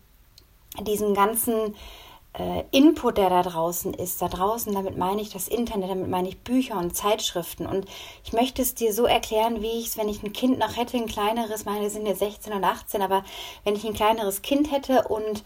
diesem 0.81 1.13
ganzen 1.13 1.75
äh, 2.33 2.63
Input, 2.71 3.17
der 3.17 3.29
da 3.29 3.43
draußen 3.43 3.93
ist. 3.93 4.21
Da 4.21 4.29
draußen, 4.29 4.73
damit 4.73 4.97
meine 4.97 5.21
ich 5.21 5.29
das 5.29 5.47
Internet, 5.47 5.89
damit 5.89 6.09
meine 6.09 6.29
ich 6.29 6.39
Bücher 6.39 6.77
und 6.77 6.95
Zeitschriften. 6.95 7.65
Und 7.65 7.85
ich 8.23 8.33
möchte 8.33 8.61
es 8.61 8.75
dir 8.75 8.93
so 8.93 9.05
erklären, 9.05 9.61
wie 9.61 9.79
ich 9.79 9.87
es, 9.87 9.97
wenn 9.97 10.09
ich 10.09 10.23
ein 10.23 10.33
Kind 10.33 10.57
noch 10.57 10.77
hätte, 10.77 10.97
ein 10.97 11.07
kleineres, 11.07 11.65
meine 11.65 11.89
sind 11.89 12.05
jetzt 12.05 12.19
16 12.19 12.53
und 12.53 12.63
18, 12.63 13.01
aber 13.01 13.23
wenn 13.63 13.75
ich 13.75 13.85
ein 13.85 13.93
kleineres 13.93 14.41
Kind 14.41 14.71
hätte 14.71 15.07
und 15.07 15.43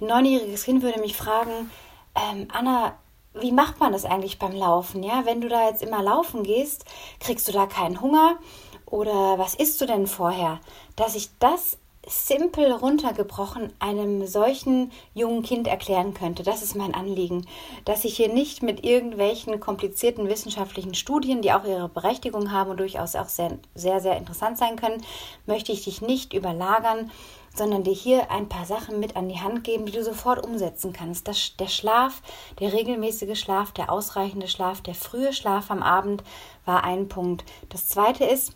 ein 0.00 0.08
neunjähriges 0.08 0.64
Kind 0.64 0.82
würde 0.82 1.00
mich 1.00 1.16
fragen, 1.16 1.70
ähm, 2.14 2.48
Anna, 2.52 2.96
wie 3.34 3.52
macht 3.52 3.80
man 3.80 3.92
das 3.92 4.04
eigentlich 4.04 4.38
beim 4.38 4.52
Laufen? 4.52 5.02
Ja, 5.02 5.26
wenn 5.26 5.40
du 5.40 5.48
da 5.48 5.68
jetzt 5.68 5.82
immer 5.82 6.02
laufen 6.02 6.42
gehst, 6.44 6.84
kriegst 7.20 7.48
du 7.48 7.52
da 7.52 7.66
keinen 7.66 8.00
Hunger? 8.00 8.38
Oder 8.86 9.38
was 9.38 9.54
isst 9.54 9.80
du 9.80 9.86
denn 9.86 10.06
vorher? 10.06 10.60
Dass 10.94 11.16
ich 11.16 11.30
das 11.38 11.78
simpel 12.06 12.70
runtergebrochen 12.72 13.72
einem 13.78 14.26
solchen 14.26 14.92
jungen 15.14 15.42
Kind 15.42 15.66
erklären 15.66 16.14
könnte. 16.14 16.42
Das 16.42 16.62
ist 16.62 16.76
mein 16.76 16.94
Anliegen, 16.94 17.46
dass 17.84 18.04
ich 18.04 18.16
hier 18.16 18.28
nicht 18.28 18.62
mit 18.62 18.84
irgendwelchen 18.84 19.58
komplizierten 19.60 20.28
wissenschaftlichen 20.28 20.94
Studien, 20.94 21.42
die 21.42 21.52
auch 21.52 21.64
ihre 21.64 21.88
Berechtigung 21.88 22.52
haben 22.52 22.70
und 22.70 22.80
durchaus 22.80 23.16
auch 23.16 23.28
sehr, 23.28 23.58
sehr, 23.74 24.00
sehr 24.00 24.16
interessant 24.16 24.58
sein 24.58 24.76
können, 24.76 25.02
möchte 25.46 25.72
ich 25.72 25.84
dich 25.84 26.02
nicht 26.02 26.34
überlagern 26.34 27.10
sondern 27.54 27.84
dir 27.84 27.94
hier 27.94 28.30
ein 28.30 28.48
paar 28.48 28.66
Sachen 28.66 29.00
mit 29.00 29.16
an 29.16 29.28
die 29.28 29.40
Hand 29.40 29.64
geben, 29.64 29.86
die 29.86 29.92
du 29.92 30.02
sofort 30.02 30.44
umsetzen 30.44 30.92
kannst. 30.92 31.28
Das, 31.28 31.56
der 31.58 31.68
Schlaf, 31.68 32.22
der 32.60 32.72
regelmäßige 32.72 33.38
Schlaf, 33.38 33.72
der 33.72 33.90
ausreichende 33.90 34.48
Schlaf, 34.48 34.80
der 34.82 34.94
frühe 34.94 35.32
Schlaf 35.32 35.70
am 35.70 35.82
Abend 35.82 36.22
war 36.64 36.84
ein 36.84 37.08
Punkt. 37.08 37.44
Das 37.68 37.88
zweite 37.88 38.24
ist, 38.24 38.52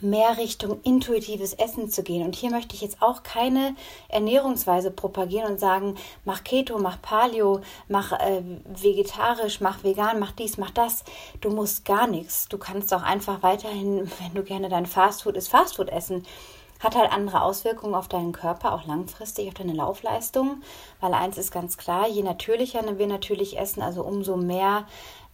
mehr 0.00 0.38
Richtung 0.38 0.80
intuitives 0.82 1.52
Essen 1.52 1.90
zu 1.90 2.02
gehen. 2.02 2.24
Und 2.24 2.34
hier 2.34 2.50
möchte 2.50 2.74
ich 2.74 2.80
jetzt 2.80 3.02
auch 3.02 3.22
keine 3.22 3.74
Ernährungsweise 4.08 4.90
propagieren 4.90 5.52
und 5.52 5.60
sagen, 5.60 5.96
mach 6.24 6.44
Keto, 6.44 6.78
mach 6.78 7.00
Paleo, 7.02 7.60
mach 7.88 8.12
äh, 8.12 8.42
vegetarisch, 8.64 9.60
mach 9.60 9.84
vegan, 9.84 10.18
mach 10.18 10.32
dies, 10.32 10.56
mach 10.56 10.70
das. 10.70 11.04
Du 11.40 11.50
musst 11.50 11.84
gar 11.84 12.06
nichts. 12.06 12.48
Du 12.48 12.58
kannst 12.58 12.92
auch 12.94 13.02
einfach 13.02 13.42
weiterhin, 13.42 14.10
wenn 14.20 14.34
du 14.34 14.42
gerne 14.42 14.68
dein 14.68 14.86
Fastfood 14.86 15.36
ist, 15.36 15.48
Fastfood 15.48 15.90
essen 15.90 16.24
hat 16.82 16.96
halt 16.96 17.12
andere 17.12 17.42
Auswirkungen 17.42 17.94
auf 17.94 18.08
deinen 18.08 18.32
Körper, 18.32 18.72
auch 18.74 18.86
langfristig 18.86 19.48
auf 19.48 19.54
deine 19.54 19.72
Laufleistung, 19.72 20.62
weil 21.00 21.14
eins 21.14 21.38
ist 21.38 21.52
ganz 21.52 21.76
klar, 21.76 22.08
je 22.08 22.22
natürlicher 22.22 22.82
wir 22.98 23.06
natürlich 23.06 23.58
essen, 23.58 23.82
also 23.82 24.02
umso 24.02 24.36
mehr 24.36 24.86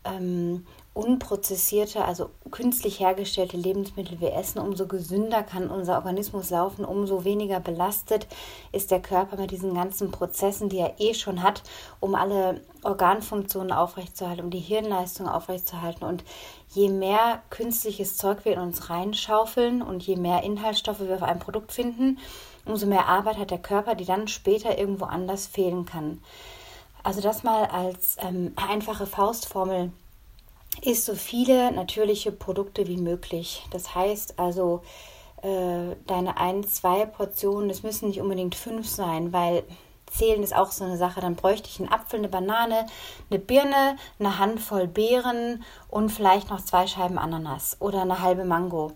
ähm, 0.04 0.66
unprozessierte, 0.98 2.04
also 2.04 2.30
künstlich 2.50 2.98
hergestellte 2.98 3.56
Lebensmittel 3.56 4.20
wir 4.20 4.34
essen, 4.34 4.58
umso 4.58 4.88
gesünder 4.88 5.44
kann 5.44 5.70
unser 5.70 5.94
Organismus 5.94 6.50
laufen, 6.50 6.84
umso 6.84 7.22
weniger 7.24 7.60
belastet 7.60 8.26
ist 8.72 8.90
der 8.90 9.00
Körper 9.00 9.36
mit 9.36 9.52
diesen 9.52 9.74
ganzen 9.74 10.10
Prozessen, 10.10 10.68
die 10.68 10.78
er 10.78 10.98
eh 10.98 11.14
schon 11.14 11.44
hat, 11.44 11.62
um 12.00 12.16
alle 12.16 12.62
Organfunktionen 12.82 13.70
aufrechtzuerhalten, 13.70 14.44
um 14.44 14.50
die 14.50 14.58
Hirnleistung 14.58 15.28
aufrechtzuerhalten. 15.28 16.04
Und 16.04 16.24
je 16.70 16.88
mehr 16.88 17.42
künstliches 17.50 18.16
Zeug 18.16 18.44
wir 18.44 18.54
in 18.54 18.58
uns 18.58 18.90
reinschaufeln 18.90 19.82
und 19.82 20.02
je 20.02 20.16
mehr 20.16 20.42
Inhaltsstoffe 20.42 20.98
wir 20.98 21.14
auf 21.14 21.22
einem 21.22 21.38
Produkt 21.38 21.70
finden, 21.70 22.18
umso 22.66 22.86
mehr 22.86 23.06
Arbeit 23.06 23.38
hat 23.38 23.52
der 23.52 23.58
Körper, 23.58 23.94
die 23.94 24.04
dann 24.04 24.26
später 24.26 24.76
irgendwo 24.76 25.04
anders 25.04 25.46
fehlen 25.46 25.86
kann. 25.86 26.20
Also 27.04 27.20
das 27.20 27.44
mal 27.44 27.66
als 27.66 28.16
ähm, 28.20 28.52
einfache 28.56 29.06
Faustformel 29.06 29.92
isst 30.82 31.06
so 31.06 31.14
viele 31.14 31.72
natürliche 31.72 32.32
Produkte 32.32 32.86
wie 32.86 32.96
möglich. 32.96 33.64
Das 33.70 33.94
heißt 33.94 34.38
also, 34.38 34.82
äh, 35.42 35.96
deine 36.06 36.38
ein, 36.38 36.64
zwei 36.64 37.06
Portionen, 37.06 37.70
es 37.70 37.82
müssen 37.82 38.08
nicht 38.08 38.20
unbedingt 38.20 38.54
fünf 38.54 38.88
sein, 38.88 39.32
weil 39.32 39.64
zählen 40.10 40.42
ist 40.42 40.54
auch 40.54 40.70
so 40.70 40.84
eine 40.84 40.96
Sache. 40.96 41.20
Dann 41.20 41.36
bräuchte 41.36 41.68
ich 41.68 41.78
einen 41.78 41.92
Apfel, 41.92 42.18
eine 42.18 42.28
Banane, 42.28 42.86
eine 43.30 43.38
Birne, 43.38 43.96
eine 44.18 44.38
Handvoll 44.38 44.86
Beeren 44.86 45.64
und 45.88 46.10
vielleicht 46.10 46.50
noch 46.50 46.64
zwei 46.64 46.86
Scheiben 46.86 47.18
Ananas 47.18 47.76
oder 47.80 48.02
eine 48.02 48.20
halbe 48.20 48.44
Mango. 48.44 48.92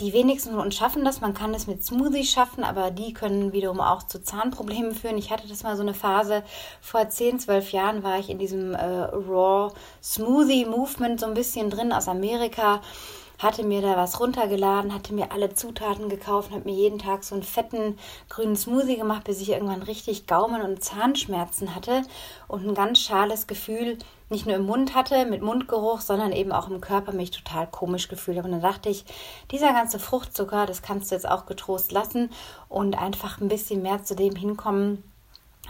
Die 0.00 0.12
wenigsten 0.12 0.50
von 0.50 0.58
uns 0.58 0.74
schaffen 0.74 1.04
das. 1.04 1.20
Man 1.20 1.34
kann 1.34 1.54
es 1.54 1.68
mit 1.68 1.84
Smoothies 1.84 2.28
schaffen, 2.28 2.64
aber 2.64 2.90
die 2.90 3.12
können 3.12 3.52
wiederum 3.52 3.80
auch 3.80 4.02
zu 4.02 4.20
Zahnproblemen 4.20 4.92
führen. 4.92 5.18
Ich 5.18 5.30
hatte 5.30 5.46
das 5.46 5.62
mal 5.62 5.76
so 5.76 5.82
eine 5.82 5.94
Phase. 5.94 6.42
Vor 6.80 7.08
10, 7.08 7.38
12 7.38 7.70
Jahren 7.70 8.02
war 8.02 8.18
ich 8.18 8.28
in 8.28 8.38
diesem 8.38 8.74
äh, 8.74 8.84
Raw 8.84 9.72
Smoothie 10.02 10.64
Movement 10.64 11.20
so 11.20 11.26
ein 11.26 11.34
bisschen 11.34 11.70
drin 11.70 11.92
aus 11.92 12.08
Amerika 12.08 12.80
hatte 13.38 13.64
mir 13.64 13.82
da 13.82 13.96
was 13.96 14.20
runtergeladen, 14.20 14.94
hatte 14.94 15.14
mir 15.14 15.32
alle 15.32 15.54
Zutaten 15.54 16.08
gekauft, 16.08 16.50
habe 16.50 16.70
mir 16.70 16.76
jeden 16.76 16.98
Tag 16.98 17.24
so 17.24 17.34
einen 17.34 17.42
fetten 17.42 17.98
grünen 18.28 18.56
Smoothie 18.56 18.96
gemacht, 18.96 19.24
bis 19.24 19.40
ich 19.40 19.50
irgendwann 19.50 19.82
richtig 19.82 20.26
Gaumen- 20.26 20.62
und 20.62 20.82
Zahnschmerzen 20.82 21.74
hatte 21.74 22.02
und 22.48 22.66
ein 22.66 22.74
ganz 22.74 23.00
schales 23.00 23.46
Gefühl 23.46 23.98
nicht 24.30 24.46
nur 24.46 24.56
im 24.56 24.64
Mund 24.64 24.94
hatte 24.94 25.26
mit 25.26 25.42
Mundgeruch, 25.42 26.00
sondern 26.00 26.32
eben 26.32 26.50
auch 26.50 26.68
im 26.68 26.80
Körper 26.80 27.12
mich 27.12 27.30
total 27.30 27.66
komisch 27.66 28.08
gefühlt 28.08 28.38
habe. 28.38 28.48
Und 28.48 28.52
dann 28.52 28.62
dachte 28.62 28.88
ich, 28.88 29.04
dieser 29.50 29.72
ganze 29.72 29.98
Fruchtzucker, 29.98 30.66
das 30.66 30.82
kannst 30.82 31.10
du 31.10 31.14
jetzt 31.14 31.28
auch 31.28 31.46
getrost 31.46 31.92
lassen 31.92 32.30
und 32.68 32.98
einfach 32.98 33.40
ein 33.40 33.48
bisschen 33.48 33.82
mehr 33.82 34.02
zu 34.02 34.16
dem 34.16 34.34
hinkommen, 34.34 35.02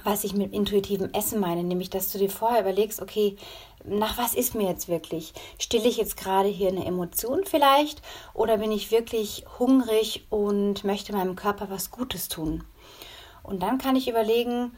was 0.03 0.25
ich 0.25 0.35
mit 0.35 0.53
intuitivem 0.53 1.13
Essen 1.13 1.41
meine, 1.41 1.65
nämlich 1.65 1.91
dass 1.91 2.13
du 2.13 2.19
dir 2.19 2.31
vorher 2.31 2.61
überlegst, 2.61 3.01
okay, 3.01 3.37
nach 3.85 4.19
was 4.19 4.35
ist 4.35 4.55
mir 4.55 4.69
jetzt 4.69 4.89
wirklich? 4.89 5.33
Stille 5.59 5.89
ich 5.89 5.99
jetzt 5.99 6.17
gerade 6.17 6.49
hier 6.49 6.69
eine 6.69 6.87
Emotion 6.87 7.45
vielleicht 7.45 8.03
oder 8.33 8.59
bin 8.59 8.73
ich 8.73 8.91
wirklich 8.91 9.45
hungrig 9.59 10.27
und 10.31 10.85
möchte 10.85 11.13
meinem 11.13 11.37
Körper 11.37 11.71
was 11.71 11.91
Gutes 11.91 12.29
tun? 12.29 12.65
Und 13.43 13.63
dann 13.63 13.79
kann 13.79 13.95
ich 13.95 14.09
überlegen, 14.09 14.73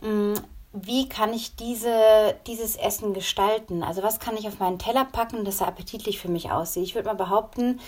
hm, 0.00 0.34
wie 0.72 1.08
kann 1.08 1.32
ich 1.32 1.56
diese, 1.56 2.36
dieses 2.46 2.76
Essen 2.76 3.14
gestalten? 3.14 3.82
Also 3.82 4.02
was 4.02 4.20
kann 4.20 4.36
ich 4.36 4.46
auf 4.46 4.58
meinen 4.58 4.78
Teller 4.78 5.06
packen, 5.06 5.44
dass 5.44 5.60
er 5.60 5.68
appetitlich 5.68 6.18
für 6.18 6.28
mich 6.28 6.50
aussieht? 6.50 6.82
Ich 6.82 6.94
würde 6.94 7.08
mal 7.08 7.14
behaupten, 7.14 7.80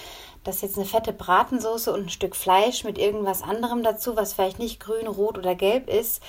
dass 0.45 0.62
jetzt 0.62 0.77
eine 0.77 0.87
fette 0.87 1.12
Bratensoße 1.12 1.93
und 1.93 2.07
ein 2.07 2.09
Stück 2.09 2.35
Fleisch 2.35 2.85
mit 2.85 2.97
irgendwas 2.97 3.43
anderem 3.43 3.83
dazu, 3.83 4.17
was 4.17 4.33
vielleicht 4.33 4.59
nicht 4.59 4.81
grün, 4.81 5.07
rot 5.07 5.37
oder 5.37 5.55
gelb 5.55 5.91
ist, 5.91 6.23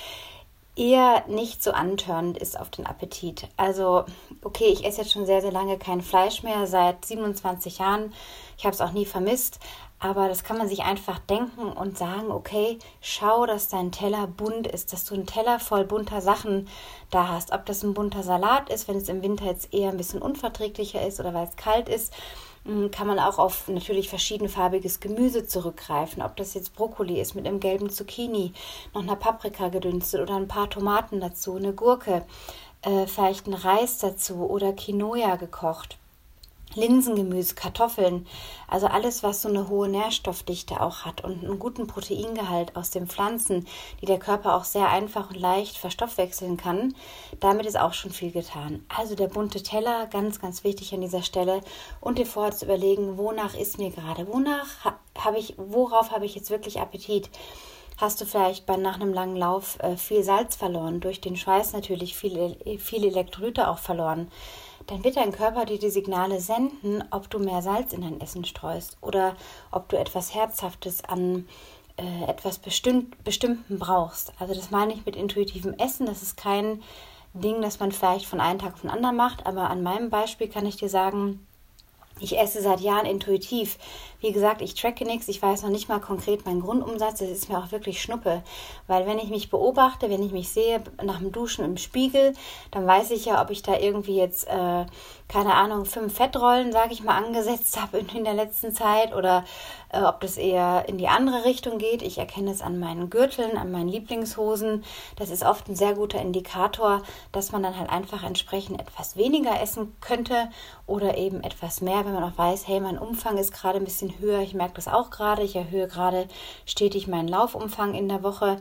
eher 0.74 1.24
nicht 1.28 1.62
so 1.62 1.72
antörnend 1.72 2.38
ist 2.38 2.58
auf 2.58 2.70
den 2.70 2.86
Appetit. 2.86 3.48
Also, 3.56 4.04
okay, 4.42 4.68
ich 4.68 4.84
esse 4.84 5.02
jetzt 5.02 5.12
schon 5.12 5.26
sehr, 5.26 5.42
sehr 5.42 5.52
lange 5.52 5.78
kein 5.78 6.00
Fleisch 6.00 6.42
mehr, 6.42 6.66
seit 6.66 7.04
27 7.04 7.78
Jahren. 7.78 8.12
Ich 8.56 8.64
habe 8.64 8.74
es 8.74 8.80
auch 8.80 8.92
nie 8.92 9.06
vermisst. 9.06 9.58
Aber 9.98 10.26
das 10.26 10.42
kann 10.42 10.58
man 10.58 10.68
sich 10.68 10.82
einfach 10.82 11.20
denken 11.20 11.70
und 11.70 11.96
sagen, 11.96 12.32
okay, 12.32 12.80
schau, 13.00 13.46
dass 13.46 13.68
dein 13.68 13.92
Teller 13.92 14.26
bunt 14.26 14.66
ist, 14.66 14.92
dass 14.92 15.04
du 15.04 15.14
einen 15.14 15.26
Teller 15.26 15.60
voll 15.60 15.84
bunter 15.84 16.20
Sachen 16.20 16.68
da 17.10 17.28
hast. 17.28 17.52
Ob 17.52 17.66
das 17.66 17.84
ein 17.84 17.94
bunter 17.94 18.24
Salat 18.24 18.68
ist, 18.68 18.88
wenn 18.88 18.96
es 18.96 19.08
im 19.08 19.22
Winter 19.22 19.44
jetzt 19.44 19.72
eher 19.72 19.90
ein 19.90 19.96
bisschen 19.96 20.20
unverträglicher 20.20 21.06
ist 21.06 21.20
oder 21.20 21.32
weil 21.34 21.46
es 21.46 21.54
kalt 21.54 21.88
ist 21.88 22.12
kann 22.92 23.06
man 23.08 23.18
auch 23.18 23.38
auf 23.38 23.66
natürlich 23.68 24.08
verschiedenfarbiges 24.08 25.00
Gemüse 25.00 25.46
zurückgreifen. 25.46 26.22
Ob 26.22 26.36
das 26.36 26.54
jetzt 26.54 26.74
Brokkoli 26.74 27.20
ist 27.20 27.34
mit 27.34 27.46
einem 27.46 27.58
gelben 27.58 27.90
Zucchini, 27.90 28.52
noch 28.94 29.02
einer 29.02 29.16
Paprika 29.16 29.68
gedünstet 29.68 30.20
oder 30.20 30.36
ein 30.36 30.48
paar 30.48 30.70
Tomaten 30.70 31.20
dazu, 31.20 31.56
eine 31.56 31.72
Gurke, 31.72 32.24
äh, 32.82 33.06
vielleicht 33.06 33.48
ein 33.48 33.54
Reis 33.54 33.98
dazu 33.98 34.48
oder 34.48 34.72
Quinoa 34.72 35.36
gekocht. 35.36 35.98
Linsengemüse, 36.74 37.54
Kartoffeln, 37.54 38.26
also 38.68 38.86
alles, 38.86 39.22
was 39.22 39.42
so 39.42 39.48
eine 39.48 39.68
hohe 39.68 39.88
Nährstoffdichte 39.88 40.80
auch 40.80 41.04
hat 41.04 41.22
und 41.24 41.44
einen 41.44 41.58
guten 41.58 41.86
Proteingehalt 41.86 42.76
aus 42.76 42.90
den 42.90 43.06
Pflanzen, 43.06 43.66
die 44.00 44.06
der 44.06 44.18
Körper 44.18 44.54
auch 44.54 44.64
sehr 44.64 44.88
einfach 44.88 45.30
und 45.30 45.38
leicht 45.38 45.76
verstoffwechseln 45.76 46.56
kann, 46.56 46.94
damit 47.40 47.66
ist 47.66 47.78
auch 47.78 47.92
schon 47.92 48.10
viel 48.10 48.32
getan. 48.32 48.84
Also 48.96 49.14
der 49.14 49.28
bunte 49.28 49.62
Teller, 49.62 50.06
ganz, 50.06 50.40
ganz 50.40 50.64
wichtig 50.64 50.94
an 50.94 51.00
dieser 51.00 51.22
Stelle 51.22 51.60
und 52.00 52.18
dir 52.18 52.26
vorher 52.26 52.52
zu 52.52 52.64
überlegen, 52.64 53.18
wonach 53.18 53.54
ist 53.54 53.78
mir 53.78 53.90
gerade, 53.90 54.26
wonach 54.28 54.92
habe 55.18 55.38
ich, 55.38 55.54
worauf 55.56 56.10
habe 56.10 56.26
ich 56.26 56.34
jetzt 56.34 56.50
wirklich 56.50 56.80
Appetit? 56.80 57.30
Hast 57.98 58.20
du 58.20 58.24
vielleicht 58.24 58.66
bei, 58.66 58.76
nach 58.76 58.96
einem 58.96 59.12
langen 59.12 59.36
Lauf 59.36 59.78
äh, 59.80 59.96
viel 59.96 60.24
Salz 60.24 60.56
verloren, 60.56 61.00
durch 61.00 61.20
den 61.20 61.36
Schweiß 61.36 61.72
natürlich 61.72 62.16
viele, 62.16 62.56
viele 62.78 63.08
Elektrolyte 63.08 63.68
auch 63.68 63.78
verloren? 63.78 64.30
Dann 64.86 65.04
wird 65.04 65.16
dein 65.16 65.32
Körper 65.32 65.64
dir 65.64 65.78
die 65.78 65.90
Signale 65.90 66.40
senden, 66.40 67.04
ob 67.10 67.30
du 67.30 67.38
mehr 67.38 67.62
Salz 67.62 67.92
in 67.92 68.02
dein 68.02 68.20
Essen 68.20 68.44
streust 68.44 68.96
oder 69.00 69.36
ob 69.70 69.88
du 69.88 69.96
etwas 69.98 70.34
Herzhaftes 70.34 71.04
an 71.04 71.46
äh, 71.96 72.24
etwas 72.30 72.58
bestimmt, 72.58 73.22
Bestimmten 73.24 73.78
brauchst. 73.78 74.32
Also 74.38 74.54
das 74.54 74.70
meine 74.70 74.92
ich 74.92 75.04
mit 75.04 75.16
intuitivem 75.16 75.74
Essen. 75.74 76.06
Das 76.06 76.22
ist 76.22 76.36
kein 76.36 76.82
Ding, 77.34 77.62
das 77.62 77.80
man 77.80 77.92
vielleicht 77.92 78.26
von 78.26 78.40
einem 78.40 78.58
Tag 78.58 78.74
auf 78.74 78.80
den 78.82 78.90
anderen 78.90 79.16
macht, 79.16 79.46
aber 79.46 79.70
an 79.70 79.82
meinem 79.82 80.10
Beispiel 80.10 80.48
kann 80.48 80.66
ich 80.66 80.76
dir 80.76 80.88
sagen, 80.88 81.46
ich 82.22 82.38
esse 82.38 82.62
seit 82.62 82.80
Jahren 82.80 83.06
intuitiv. 83.06 83.78
Wie 84.20 84.32
gesagt, 84.32 84.62
ich 84.62 84.74
tracke 84.74 85.04
nichts, 85.04 85.26
ich 85.28 85.42
weiß 85.42 85.62
noch 85.62 85.70
nicht 85.70 85.88
mal 85.88 86.00
konkret 86.00 86.46
meinen 86.46 86.60
Grundumsatz, 86.60 87.18
das 87.18 87.28
ist 87.28 87.48
mir 87.48 87.58
auch 87.58 87.72
wirklich 87.72 88.00
Schnuppe. 88.00 88.42
Weil 88.86 89.06
wenn 89.06 89.18
ich 89.18 89.30
mich 89.30 89.50
beobachte, 89.50 90.08
wenn 90.08 90.22
ich 90.22 90.32
mich 90.32 90.48
sehe 90.48 90.82
nach 91.02 91.18
dem 91.18 91.32
Duschen 91.32 91.64
im 91.64 91.76
Spiegel, 91.76 92.34
dann 92.70 92.86
weiß 92.86 93.10
ich 93.10 93.24
ja, 93.24 93.42
ob 93.42 93.50
ich 93.50 93.62
da 93.62 93.76
irgendwie 93.78 94.16
jetzt 94.16 94.46
äh, 94.46 94.86
keine 95.28 95.54
Ahnung, 95.54 95.84
fünf 95.84 96.14
Fettrollen, 96.14 96.72
sage 96.72 96.92
ich 96.92 97.02
mal, 97.02 97.16
angesetzt 97.16 97.80
habe 97.80 97.98
in, 97.98 98.08
in 98.08 98.24
der 98.24 98.34
letzten 98.34 98.74
Zeit 98.74 99.14
oder 99.14 99.44
äh, 99.90 100.02
ob 100.02 100.20
das 100.20 100.36
eher 100.36 100.88
in 100.88 100.98
die 100.98 101.08
andere 101.08 101.44
Richtung 101.44 101.78
geht. 101.78 102.02
Ich 102.02 102.18
erkenne 102.18 102.50
es 102.50 102.60
an 102.60 102.78
meinen 102.78 103.08
Gürteln, 103.08 103.56
an 103.56 103.70
meinen 103.70 103.88
Lieblingshosen. 103.88 104.84
Das 105.16 105.30
ist 105.30 105.44
oft 105.44 105.68
ein 105.68 105.76
sehr 105.76 105.94
guter 105.94 106.20
Indikator, 106.20 107.02
dass 107.32 107.52
man 107.52 107.62
dann 107.62 107.78
halt 107.78 107.90
einfach 107.90 108.24
entsprechend 108.24 108.80
etwas 108.80 109.16
weniger 109.16 109.60
essen 109.60 109.96
könnte 110.00 110.50
oder 110.86 111.16
eben 111.16 111.42
etwas 111.42 111.80
mehr, 111.80 112.04
wenn 112.04 112.14
man 112.14 112.24
auch 112.24 112.36
weiß, 112.36 112.68
hey, 112.68 112.80
mein 112.80 112.98
Umfang 112.98 113.38
ist 113.38 113.52
gerade 113.52 113.78
ein 113.78 113.84
bisschen 113.84 114.18
höher. 114.18 114.40
Ich 114.40 114.54
merke 114.54 114.74
das 114.74 114.88
auch 114.88 115.10
gerade. 115.10 115.42
Ich 115.42 115.56
erhöhe 115.56 115.88
gerade 115.88 116.28
stetig 116.66 117.08
meinen 117.08 117.28
Laufumfang 117.28 117.94
in 117.94 118.08
der 118.08 118.22
Woche 118.22 118.60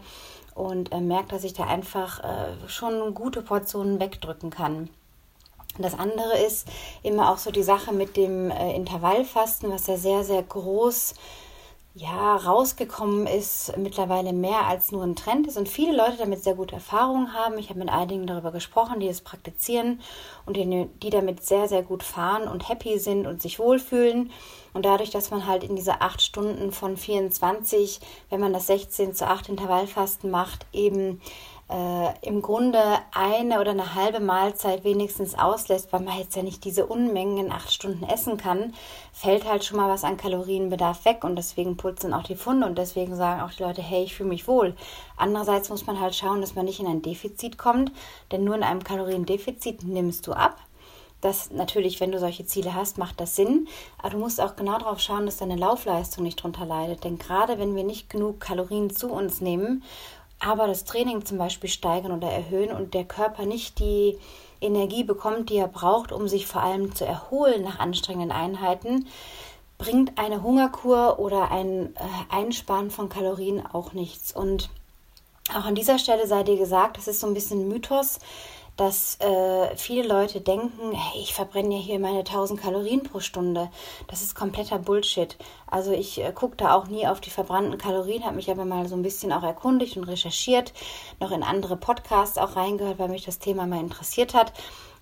und 0.55 0.91
äh, 0.91 0.99
merke, 0.99 1.29
dass 1.29 1.43
ich 1.43 1.53
da 1.53 1.63
einfach 1.63 2.23
äh, 2.23 2.67
schon 2.67 3.13
gute 3.13 3.41
Portionen 3.41 3.99
wegdrücken 3.99 4.49
kann. 4.49 4.89
Das 5.77 5.97
andere 5.97 6.37
ist 6.37 6.67
immer 7.01 7.31
auch 7.31 7.37
so 7.37 7.51
die 7.51 7.63
Sache 7.63 7.93
mit 7.93 8.17
dem 8.17 8.51
äh, 8.51 8.75
Intervallfasten, 8.75 9.71
was 9.71 9.87
ja 9.87 9.97
sehr, 9.97 10.23
sehr 10.23 10.43
groß 10.43 11.13
ja, 11.93 12.37
rausgekommen 12.37 13.27
ist, 13.27 13.75
mittlerweile 13.77 14.31
mehr 14.31 14.65
als 14.65 14.93
nur 14.93 15.03
ein 15.03 15.17
Trend 15.17 15.47
ist 15.47 15.57
und 15.57 15.67
viele 15.67 15.95
Leute 15.95 16.15
damit 16.17 16.41
sehr 16.41 16.55
gute 16.55 16.75
Erfahrungen 16.75 17.33
haben. 17.33 17.57
Ich 17.57 17.69
habe 17.69 17.79
mit 17.79 17.89
einigen 17.89 18.27
darüber 18.27 18.51
gesprochen, 18.51 19.01
die 19.01 19.09
es 19.09 19.19
praktizieren 19.19 19.99
und 20.45 20.55
die, 20.55 20.87
die 21.03 21.09
damit 21.09 21.45
sehr, 21.45 21.67
sehr 21.67 21.83
gut 21.83 22.03
fahren 22.03 22.47
und 22.47 22.69
happy 22.69 22.97
sind 22.97 23.27
und 23.27 23.41
sich 23.41 23.59
wohlfühlen. 23.59 24.31
Und 24.73 24.85
dadurch, 24.85 25.09
dass 25.09 25.31
man 25.31 25.47
halt 25.47 25.65
in 25.65 25.75
diese 25.75 25.99
acht 25.99 26.21
Stunden 26.21 26.71
von 26.71 26.95
24, 26.95 27.99
wenn 28.29 28.39
man 28.39 28.53
das 28.53 28.67
16 28.67 29.13
zu 29.13 29.27
8 29.27 29.49
Intervallfasten 29.49 30.31
macht, 30.31 30.65
eben 30.71 31.19
äh, 31.71 32.27
im 32.27 32.41
Grunde 32.41 32.79
eine 33.13 33.61
oder 33.61 33.71
eine 33.71 33.95
halbe 33.95 34.19
Mahlzeit 34.19 34.83
wenigstens 34.83 35.37
auslässt, 35.37 35.93
weil 35.93 36.01
man 36.01 36.17
jetzt 36.17 36.35
ja 36.35 36.43
nicht 36.43 36.65
diese 36.65 36.85
Unmengen 36.85 37.37
in 37.37 37.51
acht 37.51 37.71
Stunden 37.71 38.03
essen 38.03 38.37
kann, 38.37 38.73
fällt 39.13 39.49
halt 39.49 39.63
schon 39.63 39.77
mal 39.77 39.89
was 39.89 40.03
an 40.03 40.17
Kalorienbedarf 40.17 41.05
weg 41.05 41.23
und 41.23 41.37
deswegen 41.37 41.77
putzen 41.77 42.13
auch 42.13 42.23
die 42.23 42.35
Funde 42.35 42.67
und 42.67 42.77
deswegen 42.77 43.15
sagen 43.15 43.41
auch 43.41 43.51
die 43.51 43.63
Leute, 43.63 43.81
hey, 43.81 44.03
ich 44.03 44.15
fühle 44.15 44.29
mich 44.29 44.47
wohl. 44.47 44.75
Andererseits 45.15 45.69
muss 45.69 45.87
man 45.87 45.99
halt 45.99 46.15
schauen, 46.15 46.41
dass 46.41 46.55
man 46.55 46.65
nicht 46.65 46.81
in 46.81 46.87
ein 46.87 47.01
Defizit 47.01 47.57
kommt, 47.57 47.91
denn 48.31 48.43
nur 48.43 48.55
in 48.55 48.63
einem 48.63 48.83
Kaloriendefizit 48.83 49.83
nimmst 49.83 50.27
du 50.27 50.33
ab. 50.33 50.57
Das 51.21 51.51
natürlich, 51.51 51.99
wenn 51.99 52.11
du 52.11 52.19
solche 52.19 52.45
Ziele 52.47 52.73
hast, 52.73 52.97
macht 52.97 53.21
das 53.21 53.35
Sinn. 53.35 53.67
Aber 53.99 54.09
du 54.09 54.17
musst 54.17 54.41
auch 54.41 54.55
genau 54.55 54.79
darauf 54.79 54.99
schauen, 54.99 55.27
dass 55.27 55.37
deine 55.37 55.55
Laufleistung 55.55 56.23
nicht 56.23 56.41
drunter 56.41 56.65
leidet. 56.65 57.03
Denn 57.03 57.19
gerade 57.19 57.59
wenn 57.59 57.75
wir 57.75 57.83
nicht 57.83 58.09
genug 58.09 58.39
Kalorien 58.39 58.89
zu 58.89 59.11
uns 59.11 59.39
nehmen 59.39 59.83
aber 60.41 60.67
das 60.67 60.83
Training 60.83 61.25
zum 61.25 61.37
Beispiel 61.37 61.69
steigern 61.69 62.11
oder 62.11 62.29
erhöhen 62.29 62.71
und 62.71 62.93
der 62.93 63.05
Körper 63.05 63.45
nicht 63.45 63.79
die 63.79 64.17
Energie 64.59 65.03
bekommt, 65.03 65.49
die 65.49 65.57
er 65.57 65.67
braucht, 65.67 66.11
um 66.11 66.27
sich 66.27 66.47
vor 66.47 66.61
allem 66.61 66.93
zu 66.95 67.05
erholen 67.05 67.63
nach 67.63 67.79
anstrengenden 67.79 68.31
Einheiten, 68.31 69.07
bringt 69.77 70.19
eine 70.19 70.43
Hungerkur 70.43 71.19
oder 71.19 71.51
ein 71.51 71.95
äh, 71.95 72.35
Einsparen 72.35 72.91
von 72.91 73.09
Kalorien 73.09 73.65
auch 73.65 73.93
nichts. 73.93 74.31
Und 74.35 74.69
auch 75.49 75.65
an 75.65 75.75
dieser 75.75 75.97
Stelle 75.97 76.27
sei 76.27 76.43
dir 76.43 76.57
gesagt, 76.57 76.97
das 76.97 77.07
ist 77.07 77.19
so 77.19 77.27
ein 77.27 77.33
bisschen 77.33 77.67
Mythos, 77.67 78.19
dass 78.81 79.17
äh, 79.19 79.77
viele 79.77 80.07
Leute 80.07 80.41
denken, 80.41 80.91
hey, 80.91 81.21
ich 81.21 81.35
verbrenne 81.35 81.75
ja 81.75 81.79
hier 81.79 81.99
meine 81.99 82.19
1000 82.19 82.59
Kalorien 82.59 83.03
pro 83.03 83.19
Stunde. 83.19 83.69
Das 84.07 84.23
ist 84.23 84.33
kompletter 84.33 84.79
Bullshit. 84.79 85.37
Also 85.67 85.91
ich 85.91 86.19
äh, 86.19 86.31
gucke 86.33 86.55
da 86.57 86.73
auch 86.73 86.87
nie 86.87 87.05
auf 87.05 87.21
die 87.21 87.29
verbrannten 87.29 87.77
Kalorien, 87.77 88.25
habe 88.25 88.37
mich 88.37 88.49
aber 88.49 88.65
mal 88.65 88.87
so 88.87 88.95
ein 88.95 89.03
bisschen 89.03 89.31
auch 89.33 89.43
erkundigt 89.43 89.97
und 89.97 90.05
recherchiert, 90.05 90.73
noch 91.19 91.29
in 91.29 91.43
andere 91.43 91.77
Podcasts 91.77 92.39
auch 92.39 92.55
reingehört, 92.55 92.97
weil 92.97 93.09
mich 93.09 93.23
das 93.23 93.37
Thema 93.37 93.67
mal 93.67 93.79
interessiert 93.79 94.33
hat. 94.33 94.51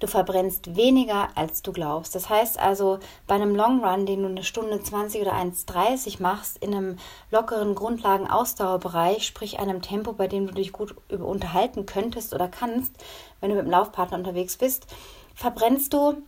Du 0.03 0.07
verbrennst 0.07 0.75
weniger, 0.75 1.29
als 1.35 1.61
du 1.61 1.71
glaubst. 1.71 2.13
Das 2.13 2.29
heißt 2.29 2.59
also, 2.59 2.99
bei 3.25 3.35
einem 3.35 3.55
Long 3.55 3.85
Run, 3.85 4.05
den 4.05 4.23
du 4.23 4.27
eine 4.27 4.43
Stunde 4.43 4.83
20 4.83 5.21
oder 5.21 5.31
1,30 5.31 6.21
machst, 6.21 6.57
in 6.57 6.75
einem 6.75 6.97
lockeren 7.31 7.73
Grundlagen-Ausdauerbereich, 7.73 9.25
sprich 9.25 9.59
einem 9.59 9.81
Tempo, 9.81 10.11
bei 10.11 10.27
dem 10.27 10.47
du 10.47 10.55
dich 10.55 10.73
gut 10.73 10.93
unterhalten 11.09 11.85
könntest 11.85 12.33
oder 12.33 12.49
kannst, 12.49 12.91
wenn 13.39 13.51
du 13.51 13.55
mit 13.55 13.63
dem 13.63 13.71
Laufpartner 13.71 14.17
unterwegs 14.17 14.57
bist, 14.57 14.87
verbrennst 15.35 15.93
du 15.93 16.21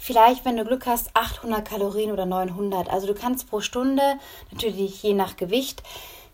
vielleicht, 0.00 0.44
wenn 0.44 0.56
du 0.56 0.64
Glück 0.64 0.86
hast, 0.86 1.10
800 1.14 1.66
Kalorien 1.66 2.12
oder 2.12 2.26
900. 2.26 2.90
Also 2.90 3.06
du 3.06 3.14
kannst 3.14 3.48
pro 3.48 3.60
Stunde, 3.60 4.02
natürlich 4.50 5.02
je 5.02 5.14
nach 5.14 5.36
Gewicht, 5.36 5.82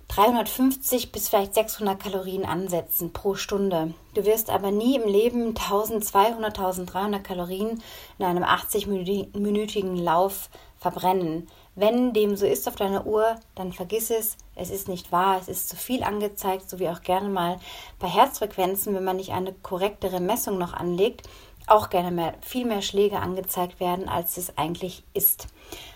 350 0.08 1.10
bis 1.10 1.30
vielleicht 1.30 1.54
600 1.54 1.98
Kalorien 1.98 2.44
ansetzen 2.44 3.14
pro 3.14 3.34
Stunde. 3.34 3.94
Du 4.14 4.26
wirst 4.26 4.50
aber 4.50 4.70
nie 4.70 4.96
im 4.96 5.08
Leben 5.08 5.48
1200, 5.56 6.58
1300 6.58 7.24
Kalorien 7.24 7.82
in 8.18 8.24
einem 8.24 8.44
80-minütigen 8.44 9.96
Lauf 9.96 10.50
verbrennen. 10.78 11.48
Wenn 11.74 12.12
dem 12.12 12.36
so 12.36 12.44
ist 12.44 12.68
auf 12.68 12.76
deiner 12.76 13.06
Uhr, 13.06 13.36
dann 13.54 13.72
vergiss 13.72 14.10
es. 14.10 14.36
Es 14.54 14.68
ist 14.68 14.88
nicht 14.88 15.12
wahr. 15.12 15.38
Es 15.40 15.48
ist 15.48 15.70
zu 15.70 15.76
viel 15.76 16.02
angezeigt, 16.02 16.68
so 16.68 16.78
wie 16.78 16.90
auch 16.90 17.00
gerne 17.00 17.30
mal 17.30 17.58
bei 17.98 18.08
Herzfrequenzen, 18.08 18.94
wenn 18.94 19.04
man 19.04 19.16
nicht 19.16 19.32
eine 19.32 19.54
korrektere 19.54 20.20
Messung 20.20 20.58
noch 20.58 20.74
anlegt, 20.74 21.26
auch 21.66 21.90
gerne 21.90 22.10
mehr, 22.10 22.34
viel 22.40 22.66
mehr 22.66 22.82
Schläge 22.82 23.18
angezeigt 23.18 23.80
werden, 23.80 24.08
als 24.08 24.36
es 24.36 24.56
eigentlich 24.56 25.04
ist. 25.14 25.48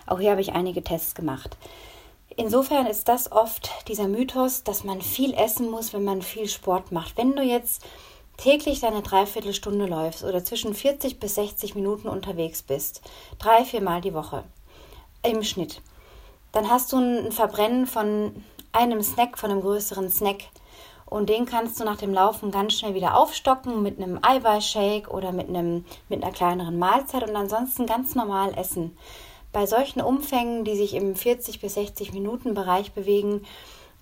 Auch 0.06 0.20
hier 0.20 0.30
habe 0.30 0.40
ich 0.40 0.52
einige 0.52 0.82
Tests 0.82 1.14
gemacht. 1.14 1.56
Insofern 2.36 2.86
ist 2.86 3.08
das 3.08 3.32
oft 3.32 3.70
dieser 3.88 4.08
Mythos, 4.08 4.62
dass 4.62 4.84
man 4.84 5.00
viel 5.00 5.32
essen 5.34 5.70
muss, 5.70 5.92
wenn 5.92 6.04
man 6.04 6.20
viel 6.20 6.48
Sport 6.48 6.92
macht. 6.92 7.16
Wenn 7.16 7.34
du 7.34 7.42
jetzt 7.42 7.82
täglich 8.36 8.80
deine 8.80 9.02
Dreiviertelstunde 9.02 9.86
läufst 9.86 10.22
oder 10.22 10.44
zwischen 10.44 10.74
40 10.74 11.18
bis 11.18 11.36
60 11.36 11.74
Minuten 11.74 12.08
unterwegs 12.08 12.62
bist, 12.62 13.00
drei, 13.38 13.64
viermal 13.64 14.02
die 14.02 14.12
Woche 14.12 14.44
im 15.22 15.42
Schnitt, 15.42 15.80
dann 16.52 16.68
hast 16.68 16.92
du 16.92 16.98
ein 16.98 17.32
Verbrennen 17.32 17.86
von 17.86 18.44
einem 18.72 19.02
Snack, 19.02 19.38
von 19.38 19.50
einem 19.50 19.62
größeren 19.62 20.10
Snack. 20.10 20.44
Und 21.06 21.28
den 21.28 21.46
kannst 21.46 21.78
du 21.78 21.84
nach 21.84 21.96
dem 21.96 22.12
Laufen 22.12 22.50
ganz 22.50 22.74
schnell 22.74 22.94
wieder 22.94 23.16
aufstocken 23.16 23.82
mit 23.82 23.98
einem 23.98 24.18
Eiweißshake 24.20 25.08
oder 25.08 25.32
mit, 25.32 25.48
einem, 25.48 25.84
mit 26.08 26.22
einer 26.22 26.32
kleineren 26.32 26.78
Mahlzeit 26.78 27.28
und 27.28 27.36
ansonsten 27.36 27.86
ganz 27.86 28.14
normal 28.14 28.52
essen. 28.58 28.96
Bei 29.52 29.66
solchen 29.66 30.02
Umfängen, 30.02 30.64
die 30.64 30.76
sich 30.76 30.94
im 30.94 31.14
40 31.14 31.60
bis 31.60 31.74
60 31.74 32.12
Minuten 32.12 32.54
Bereich 32.54 32.92
bewegen, 32.92 33.46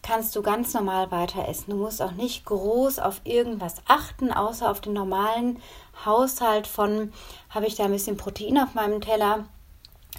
kannst 0.03 0.35
du 0.37 0.43
ganz 0.43 0.75
normal 0.75 1.11
weiter 1.11 1.49
essen. 1.49 1.71
Du 1.71 1.77
musst 1.77 2.03
auch 2.03 2.13
nicht 2.13 2.45
groß 2.45 2.99
auf 2.99 3.21
irgendwas 3.25 3.77
achten, 3.87 4.33
außer 4.33 4.71
auf 4.71 4.81
den 4.81 4.93
normalen 4.93 5.61
Haushalt 6.05 6.67
von, 6.67 7.13
habe 7.51 7.67
ich 7.67 7.75
da 7.75 7.85
ein 7.85 7.93
bisschen 7.93 8.17
Protein 8.17 8.59
auf 8.59 8.75
meinem 8.75 9.01
Teller, 9.01 9.47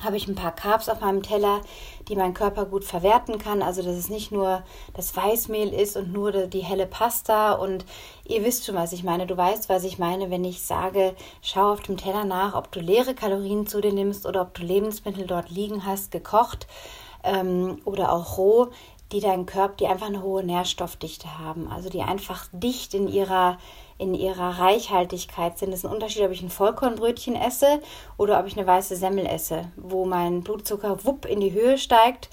habe 0.03 0.17
ich 0.17 0.27
ein 0.27 0.35
paar 0.35 0.53
Carbs 0.53 0.89
auf 0.89 1.01
meinem 1.01 1.23
Teller, 1.23 1.61
die 2.07 2.15
mein 2.15 2.33
Körper 2.33 2.65
gut 2.65 2.83
verwerten 2.83 3.37
kann. 3.37 3.61
Also 3.61 3.81
dass 3.81 3.95
es 3.95 4.09
nicht 4.09 4.31
nur 4.31 4.63
das 4.93 5.15
Weißmehl 5.15 5.73
ist 5.73 5.95
und 5.95 6.11
nur 6.11 6.31
die 6.47 6.63
helle 6.63 6.85
Pasta. 6.85 7.53
Und 7.53 7.85
ihr 8.25 8.43
wisst 8.43 8.65
schon, 8.65 8.75
was 8.75 8.91
ich 8.91 9.03
meine. 9.03 9.25
Du 9.25 9.37
weißt, 9.37 9.69
was 9.69 9.83
ich 9.83 9.97
meine, 9.97 10.29
wenn 10.29 10.43
ich 10.43 10.63
sage, 10.63 11.15
schau 11.41 11.71
auf 11.71 11.81
dem 11.81 11.97
Teller 11.97 12.25
nach, 12.25 12.55
ob 12.55 12.71
du 12.71 12.79
leere 12.79 13.15
Kalorien 13.15 13.67
zu 13.67 13.81
dir 13.81 13.93
nimmst 13.93 14.25
oder 14.25 14.41
ob 14.41 14.53
du 14.53 14.63
Lebensmittel 14.63 15.27
dort 15.27 15.49
liegen 15.49 15.85
hast, 15.85 16.11
gekocht 16.11 16.67
ähm, 17.23 17.79
oder 17.85 18.11
auch 18.11 18.37
roh, 18.37 18.67
die 19.11 19.19
deinen 19.19 19.45
Körper, 19.45 19.75
die 19.75 19.87
einfach 19.87 20.07
eine 20.07 20.21
hohe 20.21 20.43
Nährstoffdichte 20.43 21.39
haben. 21.39 21.67
Also 21.69 21.89
die 21.89 22.01
einfach 22.01 22.47
dicht 22.51 22.93
in 22.93 23.07
ihrer 23.07 23.57
in 23.97 24.13
ihrer 24.13 24.59
Reichhaltigkeit 24.59 25.57
sind. 25.57 25.69
Es 25.71 25.79
ist 25.79 25.85
ein 25.85 25.93
Unterschied, 25.93 26.23
ob 26.23 26.31
ich 26.31 26.41
ein 26.41 26.49
Vollkornbrötchen 26.49 27.35
esse 27.35 27.79
oder 28.17 28.39
ob 28.39 28.47
ich 28.47 28.57
eine 28.57 28.67
weiße 28.67 28.95
Semmel 28.95 29.25
esse, 29.25 29.71
wo 29.77 30.05
mein 30.05 30.41
Blutzucker 30.41 31.05
wupp 31.05 31.25
in 31.25 31.39
die 31.39 31.53
Höhe 31.53 31.77
steigt 31.77 32.29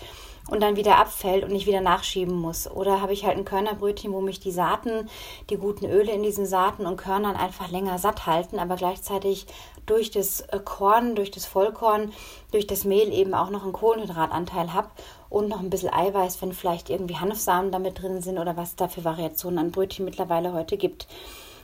und 0.51 0.61
dann 0.61 0.77
wieder 0.77 0.99
abfällt 0.99 1.45
und 1.45 1.55
ich 1.55 1.67
wieder 1.67 1.81
nachschieben 1.81 2.35
muss. 2.35 2.69
Oder 2.69 3.01
habe 3.01 3.13
ich 3.13 3.25
halt 3.25 3.39
ein 3.39 3.45
Körnerbrötchen, 3.45 4.13
wo 4.13 4.21
mich 4.21 4.41
die 4.41 4.51
Saaten, 4.51 5.09
die 5.51 5.57
guten 5.57 5.87
Öle 5.87 6.13
in 6.13 6.25
diesen 6.25 6.47
Saaten 6.47 6.85
und 6.85 6.97
Körnern 6.97 7.37
einfach 7.37 7.71
länger 7.71 7.99
satt 7.99 8.27
halten, 8.27 8.59
aber 8.59 8.75
gleichzeitig 8.75 9.47
durch 9.87 10.11
das 10.11 10.41
äh, 10.41 10.59
Korn, 10.65 11.15
durch 11.15 11.31
das 11.31 11.47
Vollkorn, 11.47 12.13
durch 12.51 12.67
das 12.67 12.85
Mehl 12.85 13.13
eben 13.13 13.35
auch 13.35 13.51
noch 13.51 13.63
einen 13.63 13.73
Kohlenhydratanteil 13.73 14.73
habe 14.73 14.89
und 15.29 15.49
noch 15.49 15.61
ein 15.61 15.71
bisschen 15.71 15.93
Eiweiß, 15.93 16.43
wenn 16.43 16.53
vielleicht 16.53 16.91
irgendwie 16.91 17.17
Hanfsamen 17.17 17.71
damit 17.71 18.03
drin 18.03 18.21
sind 18.21 18.39
oder 18.39 18.57
was 18.57 18.77
da 18.77 18.89
für 18.89 19.05
Variationen 19.05 19.59
an 19.59 19.71
Brötchen 19.71 20.05
mittlerweile 20.05 20.53
heute 20.53 20.77
gibt. 20.77 21.07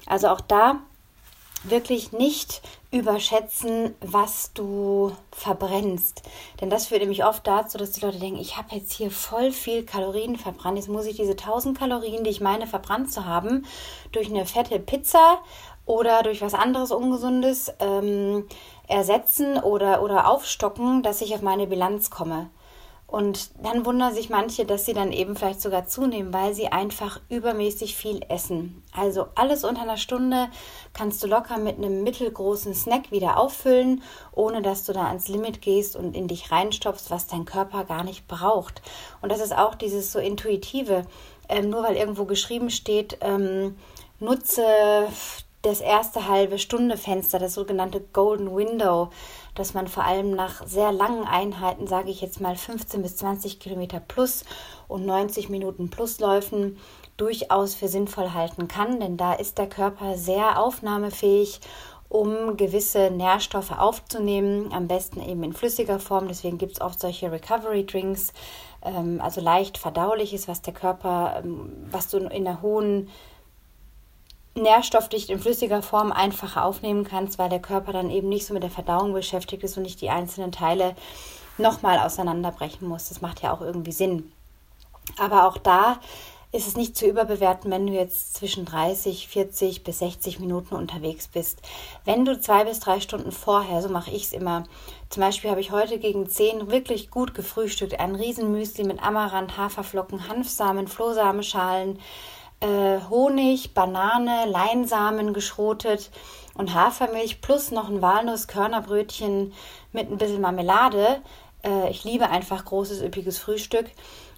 Also 0.09 0.29
auch 0.29 0.41
da 0.41 0.81
wirklich 1.65 2.13
nicht 2.13 2.63
überschätzen, 2.91 3.95
was 4.01 4.53
du 4.55 5.13
verbrennst. 5.33 6.23
Denn 6.61 6.71
das 6.71 6.87
führt 6.87 7.01
nämlich 7.01 7.25
oft 7.25 7.47
dazu, 7.47 7.77
dass 7.79 7.93
die 7.93 8.01
Leute 8.01 8.19
denken, 8.19 8.41
ich 8.41 8.57
habe 8.57 8.75
jetzt 8.77 8.93
hier 8.93 9.11
voll 9.11 9.53
viel 9.53 9.85
Kalorien 9.85 10.37
verbrannt. 10.37 10.79
Jetzt 10.79 10.89
muss 10.89 11.07
ich 11.07 11.17
diese 11.17 11.33
1000 11.33 11.79
Kalorien, 11.79 12.25
die 12.25 12.31
ich 12.31 12.41
meine 12.41 12.67
verbrannt 12.67 13.13
zu 13.13 13.27
haben, 13.27 13.67
durch 14.13 14.29
eine 14.29 14.47
fette 14.47 14.79
Pizza 14.79 15.39
oder 15.85 16.23
durch 16.23 16.41
was 16.41 16.55
anderes 16.55 16.93
Ungesundes 16.93 17.73
ähm, 17.81 18.47
ersetzen 18.87 19.59
oder, 19.59 20.03
oder 20.03 20.29
aufstocken, 20.29 21.03
dass 21.03 21.21
ich 21.21 21.35
auf 21.35 21.43
meine 21.43 21.67
Bilanz 21.67 22.11
komme. 22.11 22.51
Und 23.09 23.65
dann 23.65 23.87
wundern 23.87 24.15
sich 24.15 24.29
manche, 24.29 24.67
dass 24.67 24.85
sie 24.85 24.93
dann 24.93 25.13
eben 25.13 25.35
vielleicht 25.35 25.63
sogar 25.63 25.87
zunehmen, 25.87 26.31
weil 26.35 26.53
sie 26.53 26.69
einfach 26.69 27.23
übermäßig 27.31 27.97
viel 27.97 28.21
essen. 28.29 28.83
Also 28.95 29.29
alles 29.35 29.65
unter 29.65 29.81
einer 29.81 29.97
Stunde 29.97 30.49
kannst 30.93 31.23
du 31.23 31.27
locker 31.27 31.57
mit 31.57 31.79
einem 31.79 32.03
mittelgroßen 32.03 32.75
Snack 32.75 33.11
wieder 33.11 33.39
auffüllen, 33.39 34.03
ohne 34.33 34.61
dass 34.61 34.85
du 34.85 34.93
da 34.93 35.07
ans 35.07 35.27
Limit 35.27 35.63
gehst 35.63 35.97
und 35.97 36.15
in 36.15 36.29
dich 36.29 36.53
reinstopfst, 36.53 37.11
was 37.11 37.27
dein 37.27 37.47
Körper 37.47 37.85
gar 37.85 38.05
nicht 38.05 38.29
braucht. 38.29 38.83
Und 39.23 39.33
das 39.33 39.41
ist 39.41 39.57
auch 39.57 39.75
dieses 39.75 40.13
so 40.13 40.19
intuitive, 40.19 41.07
ähm, 41.49 41.71
nur 41.71 41.83
weil 41.85 41.97
irgendwo 41.97 42.27
geschrieben 42.27 42.69
steht, 42.69 43.17
ähm, 43.23 43.79
nutze 44.21 44.63
das 45.63 45.81
erste 45.81 46.29
halbe 46.29 46.59
Stunde 46.59 46.97
Fenster, 46.97 47.39
das 47.39 47.55
sogenannte 47.55 48.01
Golden 48.13 48.55
Window, 48.55 49.11
dass 49.59 49.75
man 49.75 49.89
vor 49.89 50.05
allem 50.05 50.31
nach 50.31 50.67
sehr 50.67 50.93
langen 50.93 51.25
Einheiten, 51.25 51.87
sage 51.87 52.11
ich 52.11 52.21
jetzt 52.21 52.41
mal 52.41 52.57
15 52.57 53.03
bis 53.03 53.17
20 53.17 53.61
Kilometer 53.61 54.01
plus 54.01 54.45
und 54.87 55.05
90 55.05 55.49
Minuten 55.49 55.91
plus 55.91 56.21
Läufen, 56.21 56.79
durchaus 57.17 57.75
für 57.75 57.89
sinnvoll 57.89 58.33
halten 58.33 58.69
kann, 58.69 59.01
denn 59.01 59.17
da 59.17 59.35
ist 59.35 59.59
der 59.59 59.69
Körper 59.69 60.17
sehr 60.17 60.61
aufnahmefähig, 60.61 61.61
um 62.09 62.57
gewisse 62.57 63.11
Nährstoffe 63.11 63.73
aufzunehmen, 63.73 64.73
am 64.73 64.89
besten 64.89 65.21
eben 65.21 65.43
in 65.43 65.53
flüssiger 65.53 65.99
Form. 65.99 66.29
Deswegen 66.29 66.57
gibt 66.57 66.73
es 66.73 66.81
oft 66.81 67.01
solche 67.01 67.31
Recovery 67.31 67.85
Drinks, 67.85 68.33
ähm, 68.83 69.21
also 69.21 69.41
leicht 69.41 69.77
verdauliches, 69.77 70.49
was 70.49 70.63
der 70.63 70.73
Körper, 70.73 71.43
ähm, 71.45 71.87
was 71.91 72.09
du 72.09 72.19
in 72.19 72.29
einer 72.29 72.63
hohen 72.63 73.11
nährstoffdicht 74.59 75.31
in 75.31 75.41
flüssiger 75.41 75.83
Form 75.83 76.13
einfacher 76.13 76.65
aufnehmen 76.65 77.05
kannst, 77.05 77.39
weil 77.39 77.49
der 77.49 77.61
Körper 77.61 77.93
dann 77.93 78.11
eben 78.11 78.29
nicht 78.29 78.47
so 78.47 78.55
mit 78.55 78.63
der 78.63 78.71
Verdauung 78.71 79.13
beschäftigt 79.13 79.63
ist 79.63 79.77
und 79.77 79.83
nicht 79.83 80.01
die 80.01 80.11
einzelnen 80.11 80.53
Teile 80.53 80.95
nochmal 81.59 81.99
auseinanderbrechen 81.99 82.87
muss. 82.87 83.09
Das 83.09 83.21
macht 83.21 83.43
ja 83.43 83.53
auch 83.53 83.61
irgendwie 83.61 83.93
Sinn. 83.93 84.33
Aber 85.19 85.47
auch 85.47 85.57
da 85.57 85.99
ist 86.51 86.67
es 86.67 86.77
nicht 86.77 86.97
zu 86.97 87.07
überbewerten, 87.07 87.71
wenn 87.71 87.87
du 87.87 87.93
jetzt 87.93 88.35
zwischen 88.35 88.65
30, 88.65 89.29
40 89.29 89.85
bis 89.85 89.99
60 89.99 90.41
Minuten 90.41 90.75
unterwegs 90.75 91.29
bist. 91.29 91.61
Wenn 92.07 92.25
du 92.25 92.41
zwei 92.41 92.65
bis 92.65 92.81
drei 92.81 93.01
Stunden 93.01 93.33
vorher, 93.33 93.83
so 93.83 93.91
mache 93.91 94.11
ich 94.11 94.25
es 94.25 94.33
immer, 94.33 94.65
zum 95.11 95.23
Beispiel 95.23 95.51
habe 95.51 95.61
ich 95.61 95.73
heute 95.73 95.99
gegen 95.99 96.29
10 96.29 96.71
wirklich 96.71 97.11
gut 97.11 97.35
gefrühstückt, 97.35 98.01
ein 98.01 98.15
Riesenmüsli 98.15 98.85
mit 98.85 99.03
Amaranth, 99.03 99.59
Haferflocken, 99.59 100.29
Hanfsamen, 100.29 100.89
Flohsamenschalen, 100.89 101.99
äh, 102.61 102.99
Honig, 103.09 103.75
Banane, 103.75 104.47
Leinsamen 104.47 105.33
geschrotet 105.33 106.11
und 106.55 106.75
Hafermilch 106.75 107.41
plus 107.41 107.71
noch 107.71 107.89
ein 107.89 108.03
Walnusskörnerbrötchen 108.03 109.53
mit 109.93 110.11
ein 110.11 110.19
bisschen 110.19 110.41
Marmelade. 110.41 111.21
Äh, 111.65 111.91
ich 111.91 112.05
liebe 112.05 112.31
einfach 112.31 112.65
großes, 112.65 113.03
üppiges 113.03 113.39
Frühstück 113.39 113.87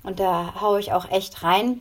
und 0.02 0.20
da 0.20 0.60
haue 0.60 0.80
ich 0.80 0.92
auch 0.92 1.10
echt 1.10 1.42
rein 1.42 1.80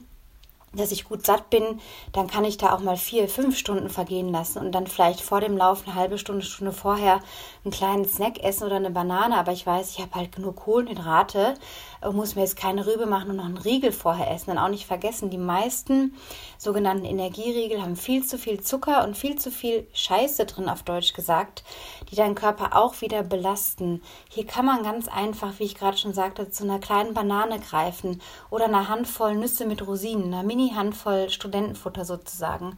dass 0.73 0.91
ich 0.91 1.05
gut 1.05 1.25
satt 1.25 1.49
bin, 1.49 1.79
dann 2.12 2.27
kann 2.27 2.45
ich 2.45 2.58
da 2.58 2.73
auch 2.73 2.79
mal 2.79 2.97
vier, 2.97 3.27
fünf 3.27 3.58
Stunden 3.58 3.89
vergehen 3.89 4.29
lassen 4.29 4.60
und 4.60 4.71
dann 4.71 4.88
vielleicht 4.88 5.21
vor 5.21 5.41
dem 5.41 5.58
Lauf 5.58 5.84
eine 5.86 5.95
halbe 5.95 6.17
Stunde, 6.17 6.43
Stunde 6.45 6.73
vorher 6.73 7.19
einen 7.63 7.71
kleinen 7.71 8.05
Snack 8.05 8.39
essen 8.43 8.65
oder 8.65 8.75
eine 8.75 8.91
Banane. 8.91 9.38
Aber 9.38 9.51
ich 9.51 9.65
weiß, 9.65 9.91
ich 9.91 9.99
habe 9.99 10.15
halt 10.15 10.32
genug 10.36 10.58
Kohlenhydrate 10.58 11.55
und 12.01 12.15
muss 12.15 12.36
mir 12.36 12.41
jetzt 12.41 12.55
keine 12.55 12.86
Rübe 12.86 13.05
machen 13.05 13.32
und 13.32 13.38
noch 13.38 13.45
einen 13.45 13.58
Riegel 13.58 13.91
vorher 13.91 14.32
essen. 14.32 14.47
Dann 14.47 14.58
auch 14.58 14.69
nicht 14.69 14.86
vergessen, 14.86 15.29
die 15.29 15.38
meisten 15.38 16.15
sogenannten 16.58 17.05
Energieriegel 17.05 17.82
haben 17.82 17.95
viel 17.95 18.25
zu 18.25 18.38
viel 18.38 18.62
Zucker 18.62 19.03
und 19.03 19.17
viel 19.17 19.38
zu 19.38 19.51
viel 19.51 19.88
Scheiße 19.93 20.45
drin, 20.45 20.69
auf 20.69 20.84
Deutsch 20.84 21.13
gesagt, 21.13 21.63
die 22.12 22.15
deinen 22.15 22.36
Körper 22.36 22.75
auch 22.77 23.01
wieder 23.01 23.23
belasten. 23.23 24.01
Hier 24.29 24.45
kann 24.45 24.65
man 24.65 24.84
ganz 24.84 25.08
einfach, 25.08 25.60
wie 25.60 25.65
ich 25.65 25.75
gerade 25.75 25.97
schon 25.97 26.13
sagte, 26.13 26.49
zu 26.49 26.63
einer 26.63 26.79
kleinen 26.79 27.13
Banane 27.13 27.60
greifen 27.60 28.21
oder 28.49 28.65
einer 28.65 28.88
Handvoll 28.88 29.36
Nüsse 29.36 29.65
mit 29.65 29.86
Rosinen, 29.86 30.34
einer 30.34 30.43
Mini-Handvoll 30.60 31.30
Studentenfutter 31.30 32.04
sozusagen. 32.04 32.78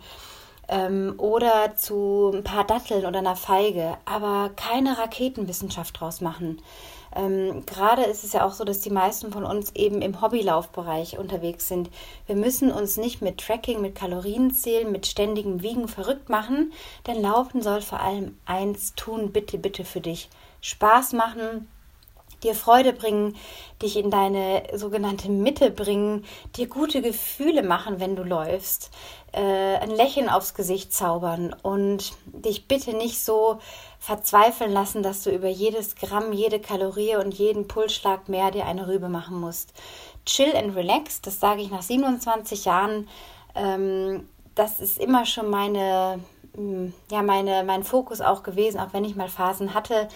Ähm, 0.68 1.16
oder 1.18 1.76
zu 1.76 2.32
ein 2.34 2.44
paar 2.44 2.66
Datteln 2.66 3.06
oder 3.06 3.20
einer 3.20 3.36
Feige, 3.36 3.98
aber 4.06 4.52
keine 4.56 4.98
Raketenwissenschaft 4.98 6.00
draus 6.00 6.22
machen. 6.22 6.62
Ähm, 7.14 7.66
Gerade 7.66 8.04
ist 8.04 8.24
es 8.24 8.32
ja 8.32 8.46
auch 8.46 8.54
so, 8.54 8.64
dass 8.64 8.80
die 8.80 8.92
meisten 8.92 9.34
von 9.34 9.44
uns 9.44 9.76
eben 9.76 10.02
im 10.02 10.22
Hobbylaufbereich 10.22 11.18
unterwegs 11.18 11.68
sind. 11.68 11.90
Wir 12.26 12.36
müssen 12.36 12.72
uns 12.72 12.96
nicht 12.96 13.22
mit 13.22 13.40
Tracking, 13.40 13.82
mit 13.82 13.96
Kalorienzählen, 13.96 14.90
mit 14.90 15.08
ständigem 15.08 15.62
Wiegen 15.62 15.90
verrückt 15.90 16.30
machen, 16.30 16.72
denn 17.06 17.22
Laufen 17.22 17.62
soll 17.62 17.82
vor 17.82 18.00
allem 18.00 18.38
eins 18.46 18.94
tun, 18.96 19.34
bitte, 19.34 19.58
bitte 19.58 19.84
für 19.84 20.00
dich. 20.00 20.30
Spaß 20.62 21.14
machen, 21.14 21.68
dir 22.44 22.56
Freude 22.56 22.94
bringen, 22.94 23.36
dich 23.82 23.98
in 23.98 24.12
deine 24.12 24.64
sogenannte 24.74 25.30
Mitte 25.30 25.72
bringen, 25.72 26.26
dir 26.56 26.68
gute 26.68 27.02
Gefühle 27.02 27.64
machen, 27.64 28.00
wenn 28.00 28.16
du 28.16 28.24
läufst, 28.24 28.92
äh, 29.34 29.78
ein 29.78 29.92
Lächeln 29.92 30.30
aufs 30.30 30.54
Gesicht 30.54 30.94
zaubern 30.94 31.56
und 31.62 32.14
dich 32.26 32.68
bitte 32.68 32.94
nicht 32.94 33.24
so 33.24 33.60
verzweifeln 34.00 34.72
lassen, 34.74 35.04
dass 35.04 35.24
du 35.24 35.30
über 35.30 35.48
jedes 35.48 35.96
Gramm, 35.96 36.34
jede 36.34 36.60
Kalorie 36.60 37.16
und 37.16 37.34
jeden 37.34 37.68
Pulsschlag 37.68 38.28
mehr 38.30 38.52
dir 38.52 38.66
eine 38.66 38.88
Rübe 38.88 39.10
machen 39.10 39.40
musst. 39.40 39.74
Chill 40.26 40.56
and 40.56 40.76
relax, 40.76 41.22
das 41.22 41.40
sage 41.40 41.62
ich 41.62 41.72
nach 41.72 41.82
27 41.82 42.66
Jahren. 42.66 43.08
Ähm, 43.56 44.28
das 44.56 44.80
ist 44.80 44.98
immer 44.98 45.26
schon 45.26 45.50
meine, 45.50 46.20
mm, 46.56 46.88
ja, 47.12 47.22
meine, 47.22 47.64
mein 47.64 47.84
Fokus 47.84 48.22
auch 48.22 48.44
gewesen, 48.44 48.80
auch 48.80 48.94
wenn 48.94 49.06
ich 49.06 49.16
mal 49.16 49.30
Phasen 49.30 49.74
hatte, 49.74 50.10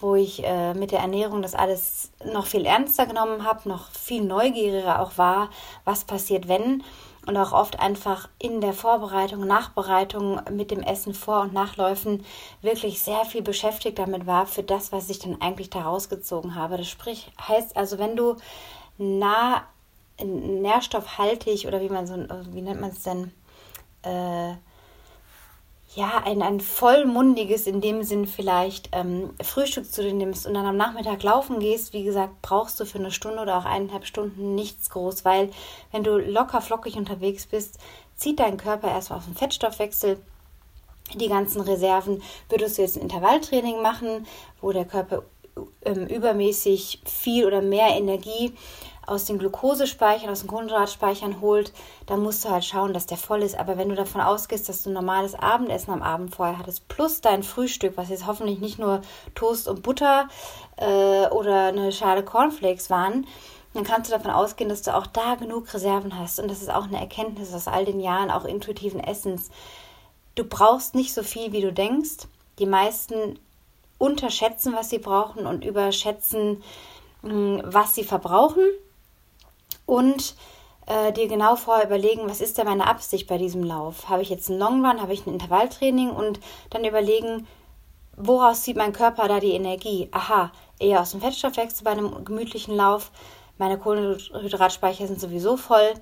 wo 0.00 0.14
ich 0.14 0.44
äh, 0.44 0.74
mit 0.74 0.92
der 0.92 1.00
Ernährung 1.00 1.42
das 1.42 1.54
alles 1.54 2.10
noch 2.24 2.46
viel 2.46 2.64
ernster 2.64 3.06
genommen 3.06 3.44
habe, 3.44 3.68
noch 3.68 3.90
viel 3.90 4.22
neugieriger 4.22 5.00
auch 5.00 5.18
war, 5.18 5.50
was 5.84 6.04
passiert, 6.04 6.48
wenn. 6.48 6.82
Und 7.26 7.36
auch 7.36 7.52
oft 7.52 7.78
einfach 7.78 8.28
in 8.38 8.62
der 8.62 8.72
Vorbereitung, 8.72 9.46
Nachbereitung 9.46 10.40
mit 10.50 10.70
dem 10.70 10.80
Essen 10.80 11.12
vor 11.12 11.42
und 11.42 11.52
Nachläufen 11.52 12.24
wirklich 12.62 13.02
sehr 13.02 13.26
viel 13.26 13.42
beschäftigt 13.42 13.98
damit 13.98 14.26
war 14.26 14.46
für 14.46 14.62
das, 14.62 14.90
was 14.90 15.10
ich 15.10 15.18
dann 15.18 15.40
eigentlich 15.40 15.68
da 15.68 15.82
rausgezogen 15.82 16.54
habe. 16.54 16.78
Das 16.78 16.88
sprich, 16.88 17.30
heißt 17.46 17.76
also, 17.76 17.98
wenn 17.98 18.16
du 18.16 18.36
nah 18.96 19.64
nährstoffhaltig 20.24 21.66
oder 21.66 21.80
wie 21.82 21.90
man 21.90 22.06
so, 22.06 22.14
wie 22.52 22.62
nennt 22.62 22.80
man 22.80 22.90
es 22.90 23.02
denn, 23.02 23.32
äh, 24.02 24.54
ja, 25.94 26.22
ein, 26.24 26.40
ein 26.40 26.60
vollmundiges, 26.60 27.66
in 27.66 27.80
dem 27.80 28.04
Sinn 28.04 28.26
vielleicht 28.26 28.90
ähm, 28.92 29.30
Frühstück 29.42 29.90
zu 29.90 30.02
dir 30.02 30.14
nimmst 30.14 30.46
und 30.46 30.54
dann 30.54 30.66
am 30.66 30.76
Nachmittag 30.76 31.22
laufen 31.22 31.58
gehst, 31.58 31.92
wie 31.92 32.04
gesagt, 32.04 32.42
brauchst 32.42 32.78
du 32.78 32.84
für 32.84 32.98
eine 32.98 33.10
Stunde 33.10 33.40
oder 33.40 33.58
auch 33.58 33.64
eineinhalb 33.64 34.06
Stunden 34.06 34.54
nichts 34.54 34.90
groß, 34.90 35.24
weil 35.24 35.50
wenn 35.90 36.04
du 36.04 36.16
locker 36.18 36.60
flockig 36.60 36.96
unterwegs 36.96 37.46
bist, 37.46 37.78
zieht 38.14 38.38
dein 38.38 38.56
Körper 38.56 38.88
erstmal 38.88 39.18
auf 39.18 39.24
den 39.24 39.34
Fettstoffwechsel 39.34 40.18
die 41.14 41.28
ganzen 41.28 41.60
Reserven. 41.60 42.22
Würdest 42.48 42.78
du 42.78 42.82
jetzt 42.82 42.96
ein 42.96 43.02
Intervalltraining 43.02 43.82
machen, 43.82 44.26
wo 44.60 44.70
der 44.70 44.84
Körper 44.84 45.24
ähm, 45.84 46.06
übermäßig 46.06 47.00
viel 47.04 47.46
oder 47.46 47.62
mehr 47.62 47.88
Energie 47.96 48.52
aus 49.10 49.24
den 49.24 49.38
Glukosespeichern, 49.38 50.30
aus 50.30 50.40
den 50.40 50.48
Kohlenhydratspeichern 50.48 51.40
holt, 51.40 51.72
dann 52.06 52.22
musst 52.22 52.44
du 52.44 52.50
halt 52.50 52.64
schauen, 52.64 52.94
dass 52.94 53.06
der 53.06 53.16
voll 53.16 53.42
ist. 53.42 53.58
Aber 53.58 53.76
wenn 53.76 53.88
du 53.88 53.96
davon 53.96 54.20
ausgehst, 54.20 54.68
dass 54.68 54.82
du 54.82 54.90
normales 54.90 55.34
Abendessen 55.34 55.92
am 55.92 56.02
Abend 56.02 56.34
vorher 56.34 56.58
hattest, 56.58 56.86
plus 56.86 57.20
dein 57.20 57.42
Frühstück, 57.42 57.96
was 57.96 58.08
jetzt 58.08 58.26
hoffentlich 58.26 58.60
nicht 58.60 58.78
nur 58.78 59.02
Toast 59.34 59.66
und 59.66 59.82
Butter 59.82 60.28
äh, 60.76 61.26
oder 61.26 61.66
eine 61.66 61.90
Schale 61.90 62.24
Cornflakes 62.24 62.88
waren, 62.88 63.26
dann 63.74 63.84
kannst 63.84 64.10
du 64.10 64.16
davon 64.16 64.30
ausgehen, 64.30 64.70
dass 64.70 64.82
du 64.82 64.94
auch 64.94 65.08
da 65.08 65.34
genug 65.34 65.72
Reserven 65.74 66.16
hast. 66.16 66.38
Und 66.38 66.48
das 66.48 66.62
ist 66.62 66.70
auch 66.70 66.84
eine 66.84 67.00
Erkenntnis 67.00 67.52
aus 67.52 67.66
all 67.66 67.84
den 67.84 68.00
Jahren, 68.00 68.30
auch 68.30 68.44
intuitiven 68.44 69.00
Essens. 69.00 69.50
Du 70.36 70.44
brauchst 70.44 70.94
nicht 70.94 71.12
so 71.12 71.24
viel, 71.24 71.52
wie 71.52 71.60
du 71.60 71.72
denkst. 71.72 72.28
Die 72.60 72.66
meisten 72.66 73.40
unterschätzen, 73.98 74.72
was 74.74 74.90
sie 74.90 74.98
brauchen 74.98 75.46
und 75.46 75.64
überschätzen, 75.64 76.62
hm, 77.22 77.60
was 77.64 77.96
sie 77.96 78.04
verbrauchen 78.04 78.64
und 79.90 80.36
äh, 80.86 81.12
dir 81.12 81.26
genau 81.26 81.56
vorher 81.56 81.84
überlegen, 81.84 82.28
was 82.28 82.40
ist 82.40 82.58
denn 82.58 82.66
meine 82.66 82.86
Absicht 82.86 83.26
bei 83.26 83.38
diesem 83.38 83.64
Lauf? 83.64 84.08
Habe 84.08 84.22
ich 84.22 84.30
jetzt 84.30 84.48
einen 84.48 84.60
Long 84.60 84.86
Run, 84.86 85.02
habe 85.02 85.12
ich 85.12 85.26
ein 85.26 85.32
Intervalltraining 85.32 86.10
und 86.10 86.38
dann 86.70 86.84
überlegen, 86.84 87.48
woraus 88.16 88.62
zieht 88.62 88.76
mein 88.76 88.92
Körper 88.92 89.26
da 89.26 89.40
die 89.40 89.50
Energie? 89.50 90.08
Aha, 90.12 90.52
eher 90.78 91.00
aus 91.00 91.10
dem 91.10 91.20
Fettstoffwechsel 91.20 91.82
bei 91.82 91.90
einem 91.90 92.24
gemütlichen 92.24 92.76
Lauf. 92.76 93.10
Meine 93.58 93.78
Kohlenhydratspeicher 93.78 95.08
sind 95.08 95.20
sowieso 95.20 95.56
voll 95.56 95.92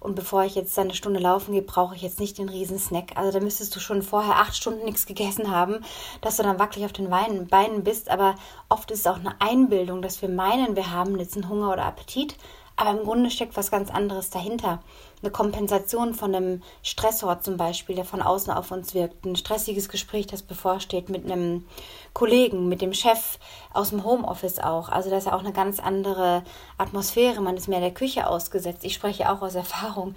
und 0.00 0.16
bevor 0.16 0.44
ich 0.44 0.56
jetzt 0.56 0.76
eine 0.76 0.92
Stunde 0.92 1.20
laufen 1.20 1.52
gehe, 1.52 1.62
brauche 1.62 1.94
ich 1.94 2.02
jetzt 2.02 2.18
nicht 2.18 2.36
den 2.36 2.48
riesen 2.48 2.80
Snack. 2.80 3.12
Also 3.14 3.38
da 3.38 3.42
müsstest 3.42 3.74
du 3.76 3.80
schon 3.80 4.02
vorher 4.02 4.36
acht 4.36 4.56
Stunden 4.56 4.84
nichts 4.84 5.06
gegessen 5.06 5.50
haben, 5.50 5.84
dass 6.20 6.36
du 6.36 6.42
dann 6.42 6.58
wackelig 6.58 6.84
auf 6.84 6.92
den 6.92 7.08
Beinen 7.10 7.84
bist. 7.84 8.10
Aber 8.10 8.34
oft 8.68 8.90
ist 8.90 9.00
es 9.00 9.06
auch 9.06 9.20
eine 9.20 9.40
Einbildung, 9.40 10.02
dass 10.02 10.20
wir 10.20 10.28
meinen, 10.28 10.76
wir 10.76 10.90
haben 10.90 11.18
jetzt 11.18 11.36
einen 11.36 11.48
Hunger 11.48 11.72
oder 11.72 11.86
Appetit, 11.86 12.36
aber 12.76 12.90
im 12.90 13.04
Grunde 13.04 13.30
steckt 13.30 13.56
was 13.56 13.70
ganz 13.70 13.90
anderes 13.90 14.30
dahinter. 14.30 14.82
Eine 15.22 15.30
Kompensation 15.30 16.14
von 16.14 16.34
einem 16.34 16.62
Stressor 16.82 17.40
zum 17.40 17.56
Beispiel, 17.56 17.96
der 17.96 18.04
von 18.04 18.20
außen 18.20 18.52
auf 18.52 18.70
uns 18.70 18.94
wirkt. 18.94 19.24
Ein 19.24 19.34
stressiges 19.34 19.88
Gespräch, 19.88 20.26
das 20.26 20.42
bevorsteht 20.42 21.08
mit 21.08 21.24
einem 21.24 21.66
Kollegen, 22.12 22.68
mit 22.68 22.82
dem 22.82 22.92
Chef 22.92 23.38
aus 23.72 23.90
dem 23.90 24.04
Homeoffice 24.04 24.58
auch. 24.58 24.90
Also 24.90 25.08
da 25.08 25.16
ist 25.16 25.26
ja 25.26 25.34
auch 25.34 25.40
eine 25.40 25.54
ganz 25.54 25.80
andere 25.80 26.42
Atmosphäre. 26.76 27.40
Man 27.40 27.56
ist 27.56 27.66
mehr 27.66 27.80
der 27.80 27.94
Küche 27.94 28.28
ausgesetzt. 28.28 28.84
Ich 28.84 28.94
spreche 28.94 29.30
auch 29.30 29.40
aus 29.40 29.54
Erfahrung 29.54 30.14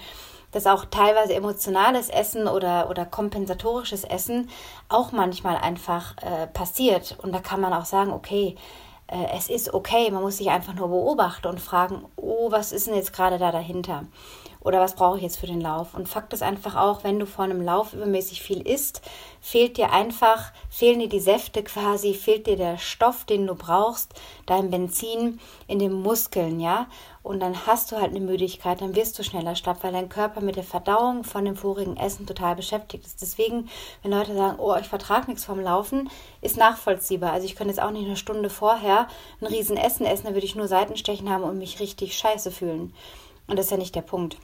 dass 0.51 0.65
auch 0.65 0.85
teilweise 0.85 1.35
emotionales 1.35 2.09
Essen 2.09 2.47
oder, 2.47 2.89
oder 2.89 3.05
kompensatorisches 3.05 4.03
Essen 4.03 4.49
auch 4.87 5.11
manchmal 5.11 5.57
einfach 5.57 6.15
äh, 6.17 6.47
passiert. 6.47 7.15
Und 7.21 7.33
da 7.33 7.39
kann 7.39 7.61
man 7.61 7.73
auch 7.73 7.85
sagen, 7.85 8.11
okay, 8.11 8.55
es 9.35 9.49
ist 9.49 9.73
okay, 9.73 10.11
man 10.11 10.21
muss 10.21 10.37
sich 10.37 10.49
einfach 10.49 10.73
nur 10.73 10.87
beobachten 10.89 11.47
und 11.47 11.59
fragen, 11.59 12.05
oh, 12.15 12.51
was 12.51 12.71
ist 12.71 12.87
denn 12.87 12.95
jetzt 12.95 13.13
gerade 13.13 13.37
da 13.39 13.51
dahinter? 13.51 14.05
Oder 14.61 14.81
was 14.81 14.95
brauche 14.95 15.17
ich 15.17 15.23
jetzt 15.23 15.37
für 15.37 15.47
den 15.47 15.61
Lauf? 15.61 15.93
Und 15.93 16.09
Fakt 16.09 16.33
ist 16.33 16.43
einfach 16.43 16.75
auch, 16.75 17.03
wenn 17.05 17.17
du 17.17 17.25
vor 17.25 17.45
einem 17.45 17.61
Lauf 17.61 17.93
übermäßig 17.93 18.41
viel 18.41 18.61
isst, 18.67 19.01
fehlt 19.39 19.77
dir 19.77 19.93
einfach, 19.93 20.51
fehlen 20.69 20.99
dir 20.99 21.07
die 21.07 21.21
Säfte 21.21 21.63
quasi, 21.63 22.13
fehlt 22.13 22.45
dir 22.45 22.57
der 22.57 22.77
Stoff, 22.77 23.23
den 23.23 23.47
du 23.47 23.55
brauchst, 23.55 24.13
dein 24.45 24.69
Benzin 24.69 25.39
in 25.67 25.79
den 25.79 25.93
Muskeln, 25.93 26.59
ja? 26.59 26.87
Und 27.23 27.41
dann 27.41 27.67
hast 27.67 27.91
du 27.91 27.97
halt 27.97 28.11
eine 28.11 28.19
Müdigkeit, 28.19 28.81
dann 28.81 28.95
wirst 28.95 29.17
du 29.17 29.23
schneller 29.23 29.55
schlapp, 29.55 29.83
weil 29.83 29.93
dein 29.93 30.09
Körper 30.09 30.41
mit 30.41 30.55
der 30.55 30.63
Verdauung 30.63 31.23
von 31.23 31.45
dem 31.45 31.55
vorigen 31.55 31.95
Essen 31.95 32.25
total 32.25 32.55
beschäftigt 32.55 33.05
ist. 33.05 33.21
Deswegen, 33.21 33.69
wenn 34.01 34.11
Leute 34.11 34.35
sagen, 34.35 34.59
oh, 34.59 34.75
ich 34.75 34.87
vertrage 34.87 35.27
nichts 35.27 35.45
vom 35.45 35.59
Laufen, 35.59 36.09
ist 36.41 36.57
nachvollziehbar. 36.57 37.31
Also 37.31 37.45
ich 37.45 37.55
könnte 37.55 37.73
jetzt 37.73 37.81
auch 37.81 37.91
nicht 37.91 38.05
eine 38.05 38.17
Stunde 38.17 38.49
vorher 38.49 39.07
ein 39.39 39.47
riesen 39.47 39.77
Essen 39.77 40.05
dann 40.05 40.33
würde 40.33 40.45
ich 40.45 40.55
nur 40.55 40.67
Seitenstechen 40.67 41.29
haben 41.29 41.43
und 41.43 41.57
mich 41.57 41.79
richtig 41.79 42.17
scheiße 42.17 42.51
fühlen. 42.51 42.93
Und 43.49 43.57
das 43.57 43.65
ist 43.65 43.71
ja 43.71 43.77
nicht 43.77 43.95
der 43.95 44.01
Punkt. 44.01 44.37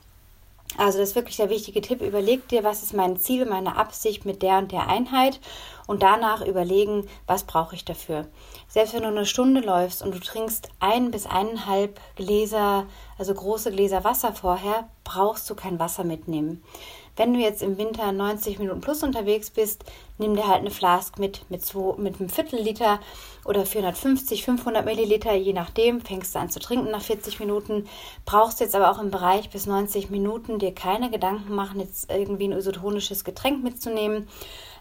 Also 0.78 0.98
das 1.00 1.10
ist 1.10 1.16
wirklich 1.16 1.38
der 1.38 1.50
wichtige 1.50 1.80
Tipp. 1.80 2.02
Überleg 2.02 2.48
dir, 2.50 2.64
was 2.64 2.84
ist 2.84 2.94
mein 2.94 3.18
Ziel, 3.18 3.46
meine 3.46 3.78
Absicht 3.78 4.26
mit 4.26 4.42
der 4.42 4.58
und 4.58 4.72
der 4.72 4.88
Einheit 4.88 5.40
und 5.88 6.04
danach 6.04 6.46
überlegen, 6.46 7.08
was 7.28 7.44
brauche 7.44 7.76
ich 7.76 7.86
dafür. 7.86 8.28
Selbst 8.68 8.94
wenn 8.94 9.04
du 9.04 9.08
eine 9.08 9.26
Stunde 9.26 9.62
läufst 9.62 10.02
und 10.02 10.14
du 10.14 10.20
trinkst 10.20 10.70
ein 10.80 11.12
bis 11.12 11.28
eineinhalb 11.28 12.02
Gläser, 12.16 12.88
also 13.18 13.34
große 13.34 13.72
Gläser 13.72 14.04
Wasser 14.04 14.34
vorher, 14.34 14.90
brauchst 15.04 15.50
du 15.50 15.56
kein 15.56 15.80
Wasser 15.80 16.04
mitnehmen. 16.04 16.64
Wenn 17.16 17.34
du 17.34 17.40
jetzt 17.40 17.64
im 17.64 17.78
Winter 17.78 18.12
90 18.12 18.60
Minuten 18.60 18.82
plus 18.82 19.04
unterwegs 19.04 19.50
bist, 19.50 19.84
nimm 20.18 20.36
dir 20.36 20.48
halt 20.48 20.60
eine 20.60 20.72
Flask 20.72 21.18
mit, 21.18 21.50
mit, 21.50 21.66
zwei, 21.66 21.96
mit 21.98 22.20
einem 22.20 22.30
Viertel 22.30 22.60
Liter 22.60 23.00
oder 23.46 23.66
450, 23.66 24.44
500 24.44 24.86
Milliliter, 24.86 25.34
je 25.34 25.54
nachdem, 25.54 26.02
fängst 26.02 26.36
du 26.36 26.40
an 26.40 26.50
zu 26.50 26.60
trinken 26.60 26.92
nach 26.92 27.02
40 27.02 27.40
Minuten. 27.40 27.88
Brauchst 28.26 28.60
jetzt 28.60 28.76
aber 28.76 28.92
auch 28.92 29.02
im 29.02 29.12
Bereich 29.12 29.50
bis 29.50 29.66
90 29.66 30.10
Minuten 30.10 30.60
dir 30.60 30.74
keine 30.74 31.10
Gedanken 31.10 31.56
machen, 31.56 31.80
jetzt 31.80 32.12
irgendwie 32.12 32.48
ein 32.48 32.54
isotonisches 32.54 33.24
Getränk 33.24 33.64
mitzunehmen 33.64 34.28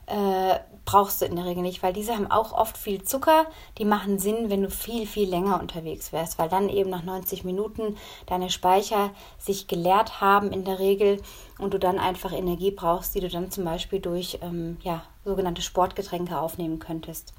äh, 0.06 0.58
brauchst 0.84 1.20
du 1.20 1.24
in 1.24 1.36
der 1.36 1.46
Regel 1.46 1.62
nicht, 1.62 1.82
weil 1.82 1.92
diese 1.92 2.14
haben 2.14 2.30
auch 2.30 2.52
oft 2.52 2.76
viel 2.76 3.02
Zucker. 3.02 3.46
Die 3.78 3.84
machen 3.84 4.18
Sinn, 4.18 4.50
wenn 4.50 4.62
du 4.62 4.70
viel, 4.70 5.06
viel 5.06 5.28
länger 5.28 5.60
unterwegs 5.60 6.12
wärst, 6.12 6.38
weil 6.38 6.48
dann 6.48 6.68
eben 6.68 6.90
nach 6.90 7.02
90 7.02 7.44
Minuten 7.44 7.96
deine 8.26 8.50
Speicher 8.50 9.10
sich 9.38 9.66
geleert 9.66 10.20
haben 10.20 10.52
in 10.52 10.64
der 10.64 10.78
Regel 10.78 11.22
und 11.58 11.72
du 11.72 11.78
dann 11.78 11.98
einfach 11.98 12.32
Energie 12.32 12.70
brauchst, 12.70 13.14
die 13.14 13.20
du 13.20 13.28
dann 13.28 13.50
zum 13.50 13.64
Beispiel 13.64 14.00
durch 14.00 14.38
ähm, 14.42 14.76
ja, 14.82 15.02
sogenannte 15.24 15.62
Sportgetränke 15.62 16.38
aufnehmen 16.38 16.78
könntest. 16.78 17.32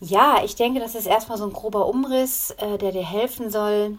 Ja, 0.00 0.42
ich 0.44 0.54
denke, 0.56 0.80
das 0.80 0.94
ist 0.94 1.06
erstmal 1.06 1.38
so 1.38 1.44
ein 1.44 1.52
grober 1.52 1.86
Umriss, 1.86 2.50
äh, 2.58 2.76
der 2.76 2.92
dir 2.92 3.06
helfen 3.06 3.48
soll, 3.48 3.96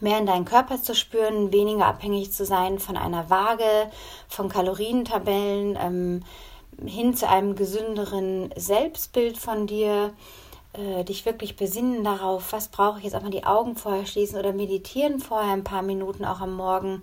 mehr 0.00 0.18
in 0.18 0.26
deinen 0.26 0.44
Körper 0.44 0.80
zu 0.80 0.94
spüren, 0.94 1.50
weniger 1.50 1.86
abhängig 1.86 2.32
zu 2.32 2.44
sein 2.44 2.78
von 2.78 2.96
einer 2.96 3.30
Waage, 3.30 3.90
von 4.28 4.48
Kalorientabellen. 4.48 5.76
Ähm, 5.80 6.22
hin 6.84 7.14
zu 7.14 7.28
einem 7.28 7.56
gesünderen 7.56 8.50
Selbstbild 8.56 9.38
von 9.38 9.66
dir, 9.66 10.12
äh, 10.74 11.04
dich 11.04 11.24
wirklich 11.26 11.56
besinnen 11.56 12.04
darauf, 12.04 12.52
was 12.52 12.68
brauche 12.68 12.98
ich 12.98 13.04
jetzt, 13.04 13.14
auch 13.14 13.22
mal 13.22 13.30
die 13.30 13.44
Augen 13.44 13.76
vorher 13.76 14.06
schließen 14.06 14.38
oder 14.38 14.52
meditieren 14.52 15.18
vorher 15.18 15.52
ein 15.52 15.64
paar 15.64 15.82
Minuten 15.82 16.24
auch 16.24 16.40
am 16.40 16.54
Morgen 16.54 17.02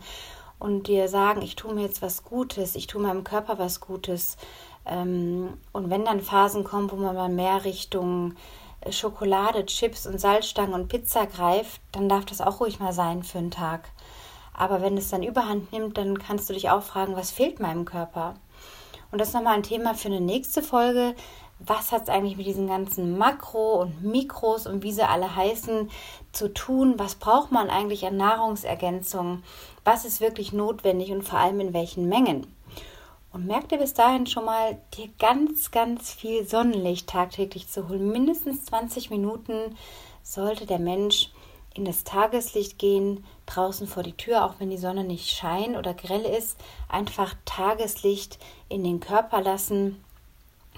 und 0.60 0.88
dir 0.88 1.08
sagen, 1.08 1.42
ich 1.42 1.56
tue 1.56 1.74
mir 1.74 1.84
jetzt 1.84 2.02
was 2.02 2.24
Gutes, 2.24 2.76
ich 2.76 2.88
tue 2.88 3.02
meinem 3.02 3.24
Körper 3.24 3.60
was 3.60 3.80
Gutes. 3.80 4.38
Ähm, 4.86 5.58
und 5.74 5.90
wenn 5.90 6.06
dann 6.06 6.22
Phasen 6.22 6.64
kommen, 6.64 6.92
wo 6.92 6.96
man 6.96 7.16
mal 7.16 7.30
mehr 7.30 7.66
Richtung 7.66 8.36
äh, 8.82 8.92
Schokolade, 8.92 9.66
Chips 9.66 10.08
und 10.08 10.20
Salzstangen 10.20 10.74
und 10.74 10.88
Pizza 10.88 11.26
greift, 11.26 11.82
dann 11.92 12.08
darf 12.08 12.26
das 12.26 12.42
auch 12.42 12.60
ruhig 12.60 12.80
mal 12.80 12.94
sein 12.94 13.24
für 13.24 13.40
einen 13.40 13.52
Tag. 13.52 13.90
Aber 14.54 14.82
wenn 14.82 14.98
es 14.98 15.10
dann 15.10 15.24
überhand 15.24 15.72
nimmt, 15.74 15.98
dann 15.98 16.18
kannst 16.18 16.50
du 16.50 16.54
dich 16.54 16.70
auch 16.70 16.84
fragen, 16.84 17.16
was 17.16 17.32
fehlt 17.32 17.60
meinem 17.60 17.84
Körper? 17.84 18.36
Und 19.16 19.20
das 19.20 19.30
ist 19.30 19.34
nochmal 19.34 19.54
ein 19.56 19.64
Thema 19.64 19.94
für 19.94 20.10
eine 20.10 20.20
nächste 20.20 20.62
Folge. 20.62 21.16
Was 21.60 21.94
hat 21.94 22.04
es 22.04 22.10
eigentlich 22.10 22.36
mit 22.36 22.48
diesen 22.48 22.68
ganzen 22.68 23.18
Makro- 23.18 23.80
und 23.80 24.04
Mikros 24.04 24.68
und 24.68 24.84
wie 24.84 24.92
sie 24.92 25.08
alle 25.08 25.38
heißen 25.38 25.90
zu 26.34 26.54
tun? 26.54 26.96
Was 26.98 27.16
braucht 27.16 27.50
man 27.50 27.70
eigentlich 27.70 28.06
an 28.06 28.18
Nahrungsergänzung? 28.18 29.42
Was 29.86 30.04
ist 30.04 30.20
wirklich 30.20 30.52
notwendig 30.52 31.12
und 31.12 31.22
vor 31.22 31.40
allem 31.40 31.62
in 31.62 31.74
welchen 31.74 32.10
Mengen? 32.10 32.46
Und 33.32 33.46
merkt 33.46 33.72
ihr 33.72 33.78
bis 33.78 33.94
dahin 33.94 34.28
schon 34.28 34.44
mal, 34.44 34.82
dir 34.98 35.08
ganz, 35.18 35.72
ganz 35.72 36.12
viel 36.12 36.46
Sonnenlicht 36.46 37.08
tagtäglich 37.08 37.70
zu 37.70 37.88
holen. 37.88 38.12
Mindestens 38.12 38.66
20 38.66 39.12
Minuten 39.12 39.78
sollte 40.24 40.66
der 40.66 40.80
Mensch 40.80 41.32
in 41.76 41.86
das 41.86 42.04
Tageslicht 42.04 42.80
gehen, 42.80 43.24
draußen 43.46 43.86
vor 43.86 44.02
die 44.02 44.16
Tür, 44.16 44.46
auch 44.46 44.56
wenn 44.60 44.70
die 44.70 44.78
Sonne 44.78 45.04
nicht 45.04 45.30
scheint 45.30 45.78
oder 45.78 45.94
grell 45.94 46.24
ist, 46.24 46.58
einfach 46.90 47.36
Tageslicht 47.46 48.40
in 48.70 48.84
den 48.84 49.02
Körper 49.02 49.42
lassen, 49.42 50.02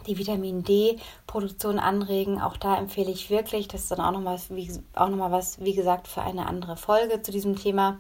die 0.08 0.18
Vitamin 0.18 0.64
D-Produktion 0.64 1.80
anregen. 1.80 2.42
Auch 2.42 2.58
da 2.58 2.78
empfehle 2.78 3.12
ich 3.12 3.30
wirklich, 3.30 3.68
das 3.68 3.84
ist 3.84 3.92
dann 3.92 4.02
auch 4.02 4.12
nochmal 4.12 4.40
wie, 4.50 4.72
auch 4.96 5.10
noch 5.10 5.32
was, 5.32 5.60
wie 5.64 5.74
gesagt, 5.74 6.08
für 6.08 6.22
eine 6.22 6.48
andere 6.48 6.78
Folge 6.78 7.22
zu 7.22 7.32
diesem 7.32 7.56
Thema. 7.56 8.00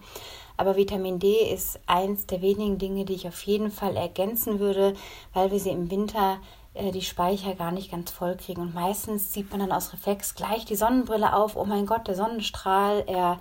Aber 0.57 0.75
Vitamin 0.75 1.19
D 1.19 1.51
ist 1.53 1.79
eins 1.85 2.25
der 2.25 2.41
wenigen 2.41 2.79
Dinge, 2.79 3.05
die 3.05 3.13
ich 3.13 3.27
auf 3.27 3.41
jeden 3.43 3.69
Fall 3.69 3.95
ergänzen 3.95 4.59
würde, 4.59 4.95
weil 5.33 5.51
wir 5.51 5.59
sie 5.59 5.69
im 5.69 5.91
Winter 5.91 6.39
äh, 6.77 6.91
die 6.91 7.01
Speicher 7.01 7.55
gar 7.55 7.71
nicht 7.71 7.91
ganz 7.91 8.11
voll 8.11 8.35
kriegen. 8.37 8.61
Und 8.61 8.73
meistens 8.73 9.33
sieht 9.33 9.51
man 9.51 9.59
dann 9.59 9.71
aus 9.71 9.93
Reflex 9.93 10.35
gleich 10.35 10.65
die 10.65 10.75
Sonnenbrille 10.75 11.33
auf. 11.33 11.55
Oh 11.55 11.65
mein 11.65 11.85
Gott, 11.85 12.07
der 12.07 12.15
Sonnenstrahl, 12.15 13.03
er, 13.07 13.39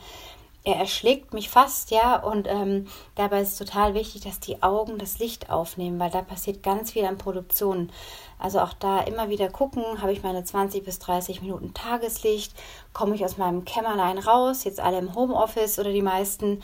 er 0.64 0.77
erschlägt 0.77 1.33
mich 1.35 1.49
fast, 1.49 1.90
ja. 1.90 2.16
Und 2.16 2.49
ähm, 2.49 2.87
dabei 3.14 3.40
ist 3.40 3.53
es 3.53 3.59
total 3.59 3.94
wichtig, 3.94 4.22
dass 4.22 4.40
die 4.40 4.62
Augen 4.62 4.99
das 4.99 5.18
Licht 5.18 5.51
aufnehmen, 5.51 6.01
weil 6.01 6.11
da 6.11 6.22
passiert 6.22 6.62
ganz 6.62 6.92
viel 6.92 7.05
an 7.05 7.18
Produktion. 7.18 7.90
Also 8.38 8.61
auch 8.61 8.72
da 8.72 9.01
immer 9.01 9.29
wieder 9.29 9.49
gucken, 9.49 10.03
habe 10.03 10.12
ich 10.12 10.22
meine 10.22 10.44
20 10.44 10.85
bis 10.85 10.99
30 10.99 11.40
Minuten 11.40 11.72
Tageslicht, 11.72 12.53
komme 12.92 13.14
ich 13.14 13.25
aus 13.25 13.38
meinem 13.38 13.64
Kämmerlein 13.64 14.18
raus, 14.18 14.64
jetzt 14.64 14.81
alle 14.81 14.99
im 14.99 15.14
Homeoffice 15.14 15.79
oder 15.79 15.92
die 15.92 16.03
meisten 16.03 16.62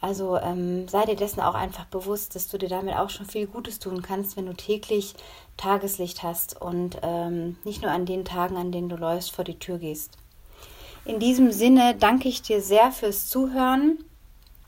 Also 0.00 0.36
ähm, 0.38 0.86
sei 0.86 1.04
dir 1.06 1.16
dessen 1.16 1.40
auch 1.40 1.54
einfach 1.54 1.84
bewusst, 1.86 2.34
dass 2.34 2.48
du 2.48 2.56
dir 2.56 2.68
damit 2.68 2.96
auch 2.96 3.10
schon 3.10 3.26
viel 3.26 3.46
Gutes 3.46 3.80
tun 3.80 4.00
kannst, 4.00 4.36
wenn 4.36 4.46
du 4.46 4.54
täglich 4.54 5.14
Tageslicht 5.56 6.22
hast 6.22 6.60
und 6.60 6.98
ähm, 7.02 7.56
nicht 7.64 7.82
nur 7.82 7.90
an 7.90 8.06
den 8.06 8.24
Tagen, 8.24 8.56
an 8.56 8.70
denen 8.70 8.88
du 8.88 8.96
läufst, 8.96 9.32
vor 9.32 9.44
die 9.44 9.58
Tür 9.58 9.78
gehst. 9.78 10.12
In 11.04 11.18
diesem 11.18 11.50
Sinne 11.50 11.96
danke 11.98 12.28
ich 12.28 12.42
dir 12.42 12.60
sehr 12.60 12.92
fürs 12.92 13.28
Zuhören. 13.28 13.98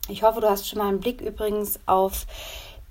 Ich 0.09 0.23
hoffe, 0.23 0.40
du 0.40 0.51
hast 0.51 0.69
schon 0.69 0.79
mal 0.79 0.88
einen 0.88 1.01
Blick 1.01 1.21
übrigens 1.21 1.79
auf 1.87 2.27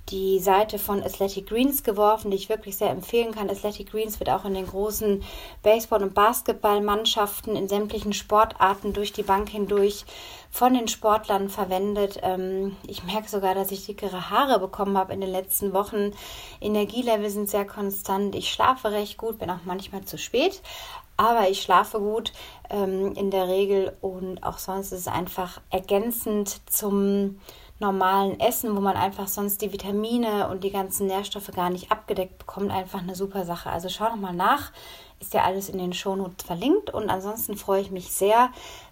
die 0.10 0.40
Seite 0.40 0.80
von 0.80 1.04
Athletic 1.04 1.48
Greens 1.48 1.84
geworfen, 1.84 2.32
die 2.32 2.38
ich 2.38 2.50
wirklich 2.50 2.78
sehr 2.78 2.90
empfehlen 2.90 3.32
kann. 3.32 3.50
Athletic 3.50 3.92
Greens 3.92 4.20
wird 4.20 4.30
auch 4.30 4.46
in 4.46 4.54
den 4.54 4.68
großen 4.68 5.24
Baseball- 5.62 6.04
und 6.04 6.14
Basketballmannschaften 6.14 7.56
in 7.56 7.68
sämtlichen 7.68 8.14
Sportarten 8.14 8.94
durch 8.94 9.14
die 9.14 9.24
Bank 9.24 9.50
hindurch 9.50 10.06
von 10.52 10.74
den 10.74 10.88
Sportlern 10.88 11.50
verwendet. 11.50 12.20
Ähm, 12.24 12.76
ich 12.88 13.04
merke 13.04 13.30
sogar, 13.30 13.54
dass 13.54 13.72
ich 13.72 13.86
dickere 13.86 14.30
Haare 14.30 14.60
bekommen 14.60 14.98
habe 14.98 15.14
in 15.14 15.22
den 15.22 15.32
letzten 15.32 15.74
Wochen. 15.74 16.12
Energielevel 16.60 17.30
sind 17.30 17.50
sehr 17.50 17.66
konstant. 17.66 18.36
Ich 18.36 18.52
schlafe 18.52 18.92
recht 18.92 19.18
gut, 19.18 19.40
bin 19.40 19.50
auch 19.50 19.64
manchmal 19.66 20.04
zu 20.06 20.18
spät. 20.18 20.62
Aber 21.18 21.50
ich 21.50 21.62
schlafe 21.62 22.00
gut 22.00 22.32
ähm, 22.70 23.14
in 23.14 23.30
der 23.30 23.50
Regel 23.50 23.98
und 24.00 24.42
auch 24.42 24.58
sonst 24.58 24.94
ist 24.94 25.02
es 25.02 25.08
einfach 25.08 25.60
ergänzend 25.70 26.62
zum 26.72 27.40
normalen 27.80 28.40
Essen, 28.40 28.76
wo 28.76 28.82
man 28.82 28.98
einfach 28.98 29.28
sonst 29.28 29.62
die 29.62 29.72
Vitamine 29.72 30.50
und 30.50 30.64
die 30.64 30.72
ganzen 30.72 31.08
Nährstoffe 31.08 31.52
gar 31.52 31.70
nicht 31.70 31.92
abgedeckt 31.92 32.38
bekommt, 32.38 32.72
einfach 32.72 33.02
eine 33.02 33.16
super 33.16 33.46
Sache. 33.46 33.70
Also 33.70 33.90
schau 33.90 34.10
nochmal 34.10 34.34
nach, 34.34 34.72
ist 35.20 35.34
ja 35.34 35.44
alles 35.44 35.70
in 35.70 35.78
den 35.78 35.94
Shownotes 35.94 36.46
verlinkt 36.46 36.94
und 36.94 37.10
ansonsten 37.10 37.56
freue 37.58 37.82
ich 37.82 37.92
mich 37.92 38.12
sehr, 38.12 38.52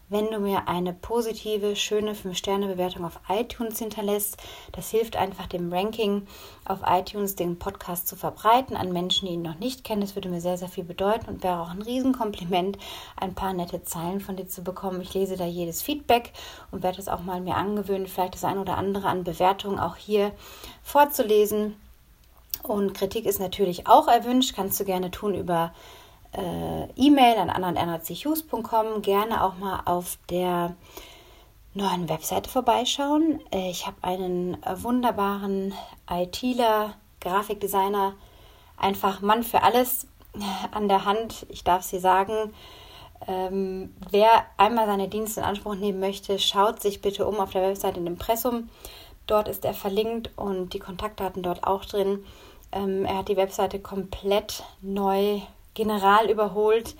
wenn 0.09 0.31
du 0.31 0.39
mir 0.39 0.67
eine 0.67 0.93
positive, 0.93 1.75
schöne 1.75 2.13
5-Sterne-Bewertung 2.13 3.03
auf 3.03 3.19
iTunes 3.27 3.79
hinterlässt. 3.79 4.37
Das 4.71 4.89
hilft 4.89 5.17
einfach 5.17 5.47
dem 5.47 5.71
Ranking 5.71 6.25
auf 6.63 6.79
iTunes, 6.85 7.35
den 7.35 7.59
Podcast 7.59 8.07
zu 8.07 8.15
verbreiten 8.15 8.77
an 8.77 8.93
Menschen, 8.93 9.27
die 9.27 9.33
ihn 9.33 9.41
noch 9.41 9.59
nicht 9.59 9.83
kennen. 9.83 10.01
Das 10.01 10.15
würde 10.15 10.29
mir 10.29 10.39
sehr, 10.39 10.57
sehr 10.57 10.69
viel 10.69 10.85
bedeuten 10.85 11.27
und 11.27 11.43
wäre 11.43 11.59
auch 11.59 11.71
ein 11.71 11.81
Riesenkompliment, 11.81 12.77
ein 13.19 13.35
paar 13.35 13.53
nette 13.53 13.83
Zeilen 13.83 14.21
von 14.21 14.37
dir 14.37 14.47
zu 14.47 14.63
bekommen. 14.63 15.01
Ich 15.01 15.13
lese 15.13 15.35
da 15.35 15.45
jedes 15.45 15.81
Feedback 15.81 16.31
und 16.71 16.83
werde 16.83 16.99
es 16.99 17.09
auch 17.09 17.21
mal 17.21 17.41
mir 17.41 17.55
angewöhnen, 17.55 18.07
vielleicht 18.07 18.35
das 18.35 18.45
ein 18.45 18.59
oder 18.59 18.77
andere 18.77 19.09
an 19.09 19.25
Bewertungen 19.25 19.79
auch 19.79 19.97
hier 19.97 20.31
vorzulesen. 20.83 21.75
Und 22.63 22.93
Kritik 22.93 23.25
ist 23.25 23.39
natürlich 23.39 23.87
auch 23.87 24.07
erwünscht, 24.07 24.55
kannst 24.55 24.79
du 24.79 24.85
gerne 24.85 25.11
tun 25.11 25.35
über 25.35 25.73
äh, 26.33 26.89
E-Mail 26.95 27.37
an 27.37 27.49
annan.nrchus.com. 27.49 29.01
Gerne 29.01 29.43
auch 29.43 29.57
mal 29.57 29.81
auf 29.85 30.17
der 30.29 30.75
neuen 31.73 32.09
Webseite 32.09 32.49
vorbeischauen. 32.49 33.41
Äh, 33.51 33.69
ich 33.69 33.85
habe 33.85 33.97
einen 34.01 34.57
wunderbaren 34.75 35.73
ITler, 36.09 36.93
Grafikdesigner, 37.21 38.13
einfach 38.77 39.21
Mann 39.21 39.43
für 39.43 39.63
alles 39.63 40.07
an 40.71 40.87
der 40.87 41.05
Hand. 41.05 41.45
Ich 41.49 41.63
darf 41.63 41.83
sie 41.83 41.99
sagen. 41.99 42.53
Ähm, 43.27 43.93
wer 44.11 44.45
einmal 44.57 44.85
seine 44.85 45.07
Dienste 45.07 45.39
in 45.39 45.45
Anspruch 45.45 45.75
nehmen 45.75 45.99
möchte, 45.99 46.37
schaut 46.37 46.81
sich 46.81 47.01
bitte 47.01 47.25
um 47.27 47.39
auf 47.39 47.51
der 47.51 47.63
Webseite 47.63 47.99
in 47.99 48.07
Impressum. 48.07 48.69
Dort 49.25 49.47
ist 49.47 49.65
er 49.65 49.73
verlinkt 49.73 50.31
und 50.37 50.73
die 50.73 50.79
Kontaktdaten 50.79 51.43
dort 51.43 51.65
auch 51.65 51.83
drin. 51.85 52.23
Ähm, 52.71 53.05
er 53.05 53.17
hat 53.17 53.29
die 53.29 53.37
Webseite 53.37 53.79
komplett 53.79 54.63
neu 54.81 55.41
general 55.77 56.29
überholt. 56.29 56.95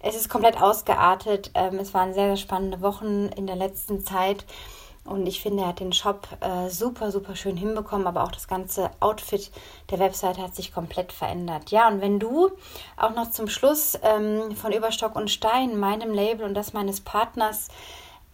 Es 0.00 0.16
ist 0.16 0.28
komplett 0.28 0.60
ausgeartet. 0.60 1.50
Ähm, 1.54 1.78
es 1.78 1.94
waren 1.94 2.12
sehr, 2.12 2.28
sehr 2.28 2.36
spannende 2.36 2.80
Wochen 2.80 3.28
in 3.36 3.46
der 3.46 3.56
letzten 3.56 4.04
Zeit. 4.04 4.44
Und 5.04 5.26
ich 5.26 5.42
finde, 5.42 5.62
er 5.62 5.68
hat 5.68 5.80
den 5.80 5.92
Shop 5.92 6.26
äh, 6.40 6.70
super, 6.70 7.12
super 7.12 7.36
schön 7.36 7.58
hinbekommen, 7.58 8.06
aber 8.06 8.24
auch 8.24 8.32
das 8.32 8.48
ganze 8.48 8.90
Outfit 9.00 9.50
der 9.90 9.98
Webseite 9.98 10.40
hat 10.40 10.54
sich 10.54 10.72
komplett 10.72 11.12
verändert. 11.12 11.70
Ja, 11.70 11.88
und 11.88 12.00
wenn 12.00 12.18
du 12.18 12.50
auch 12.96 13.14
noch 13.14 13.30
zum 13.30 13.48
Schluss 13.48 13.98
ähm, 14.02 14.56
von 14.56 14.72
Überstock 14.72 15.14
und 15.14 15.30
Stein, 15.30 15.78
meinem 15.78 16.14
Label 16.14 16.46
und 16.46 16.54
das 16.54 16.72
meines 16.72 17.02
Partners, 17.02 17.68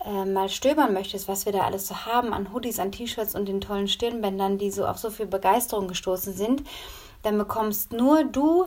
äh, 0.05 0.25
mal 0.25 0.49
stöbern 0.49 0.95
möchtest, 0.95 1.27
was 1.27 1.45
wir 1.45 1.53
da 1.53 1.63
alles 1.63 1.89
so 1.89 2.07
haben 2.07 2.33
an 2.33 2.53
Hoodies, 2.53 2.79
an 2.79 2.93
T-Shirts 2.93 3.35
und 3.35 3.47
den 3.47 3.61
tollen 3.61 3.89
Stirnbändern, 3.89 4.57
die 4.57 4.71
so 4.71 4.87
auf 4.87 4.99
so 4.99 5.11
viel 5.11 5.27
Begeisterung 5.27 5.89
gestoßen 5.89 6.33
sind, 6.33 6.63
dann 7.23 7.37
bekommst 7.37 7.93
nur 7.93 8.25
du 8.25 8.67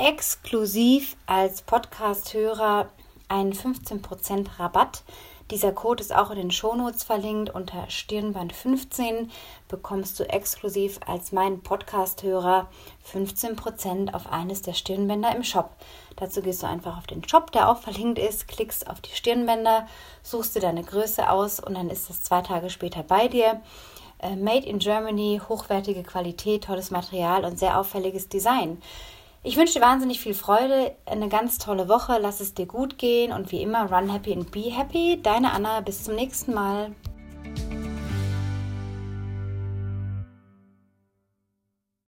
exklusiv 0.00 1.14
als 1.26 1.60
Podcast-Hörer 1.60 2.88
einen 3.28 3.52
15% 3.52 4.58
Rabatt. 4.58 5.02
Dieser 5.50 5.72
Code 5.72 6.00
ist 6.02 6.14
auch 6.14 6.30
in 6.30 6.38
den 6.38 6.50
Shownotes 6.50 7.04
verlinkt. 7.04 7.50
Unter 7.54 7.84
Stirnband 7.90 8.54
15 8.54 9.30
bekommst 9.68 10.18
du 10.18 10.24
exklusiv 10.24 11.00
als 11.06 11.32
mein 11.32 11.60
Podcast-Hörer 11.60 12.68
15% 13.12 14.14
auf 14.14 14.32
eines 14.32 14.62
der 14.62 14.72
Stirnbänder 14.72 15.36
im 15.36 15.44
Shop. 15.44 15.70
Dazu 16.16 16.40
gehst 16.40 16.62
du 16.62 16.66
einfach 16.66 16.96
auf 16.96 17.06
den 17.06 17.28
Shop, 17.28 17.52
der 17.52 17.68
auch 17.68 17.78
verlinkt 17.78 18.18
ist, 18.18 18.48
klickst 18.48 18.88
auf 18.88 19.02
die 19.02 19.14
Stirnbänder, 19.14 19.86
suchst 20.22 20.56
dir 20.56 20.60
deine 20.60 20.82
Größe 20.82 21.28
aus 21.28 21.60
und 21.60 21.74
dann 21.74 21.90
ist 21.90 22.08
es 22.08 22.24
zwei 22.24 22.40
Tage 22.40 22.70
später 22.70 23.02
bei 23.02 23.28
dir. 23.28 23.60
Äh, 24.18 24.36
made 24.36 24.66
in 24.66 24.78
Germany, 24.78 25.42
hochwertige 25.46 26.04
Qualität, 26.04 26.64
tolles 26.64 26.90
Material 26.90 27.44
und 27.44 27.58
sehr 27.58 27.78
auffälliges 27.78 28.30
Design. 28.30 28.80
Ich 29.42 29.56
wünsche 29.56 29.74
dir 29.74 29.80
wahnsinnig 29.80 30.20
viel 30.20 30.34
Freude, 30.34 30.94
eine 31.06 31.30
ganz 31.30 31.56
tolle 31.56 31.88
Woche, 31.88 32.18
lass 32.20 32.40
es 32.40 32.52
dir 32.52 32.66
gut 32.66 32.98
gehen 32.98 33.32
und 33.32 33.50
wie 33.50 33.62
immer, 33.62 33.90
run 33.90 34.10
happy 34.10 34.34
and 34.34 34.50
be 34.50 34.70
happy. 34.70 35.18
Deine 35.22 35.52
Anna, 35.52 35.80
bis 35.80 36.04
zum 36.04 36.14
nächsten 36.14 36.52
Mal. 36.52 36.94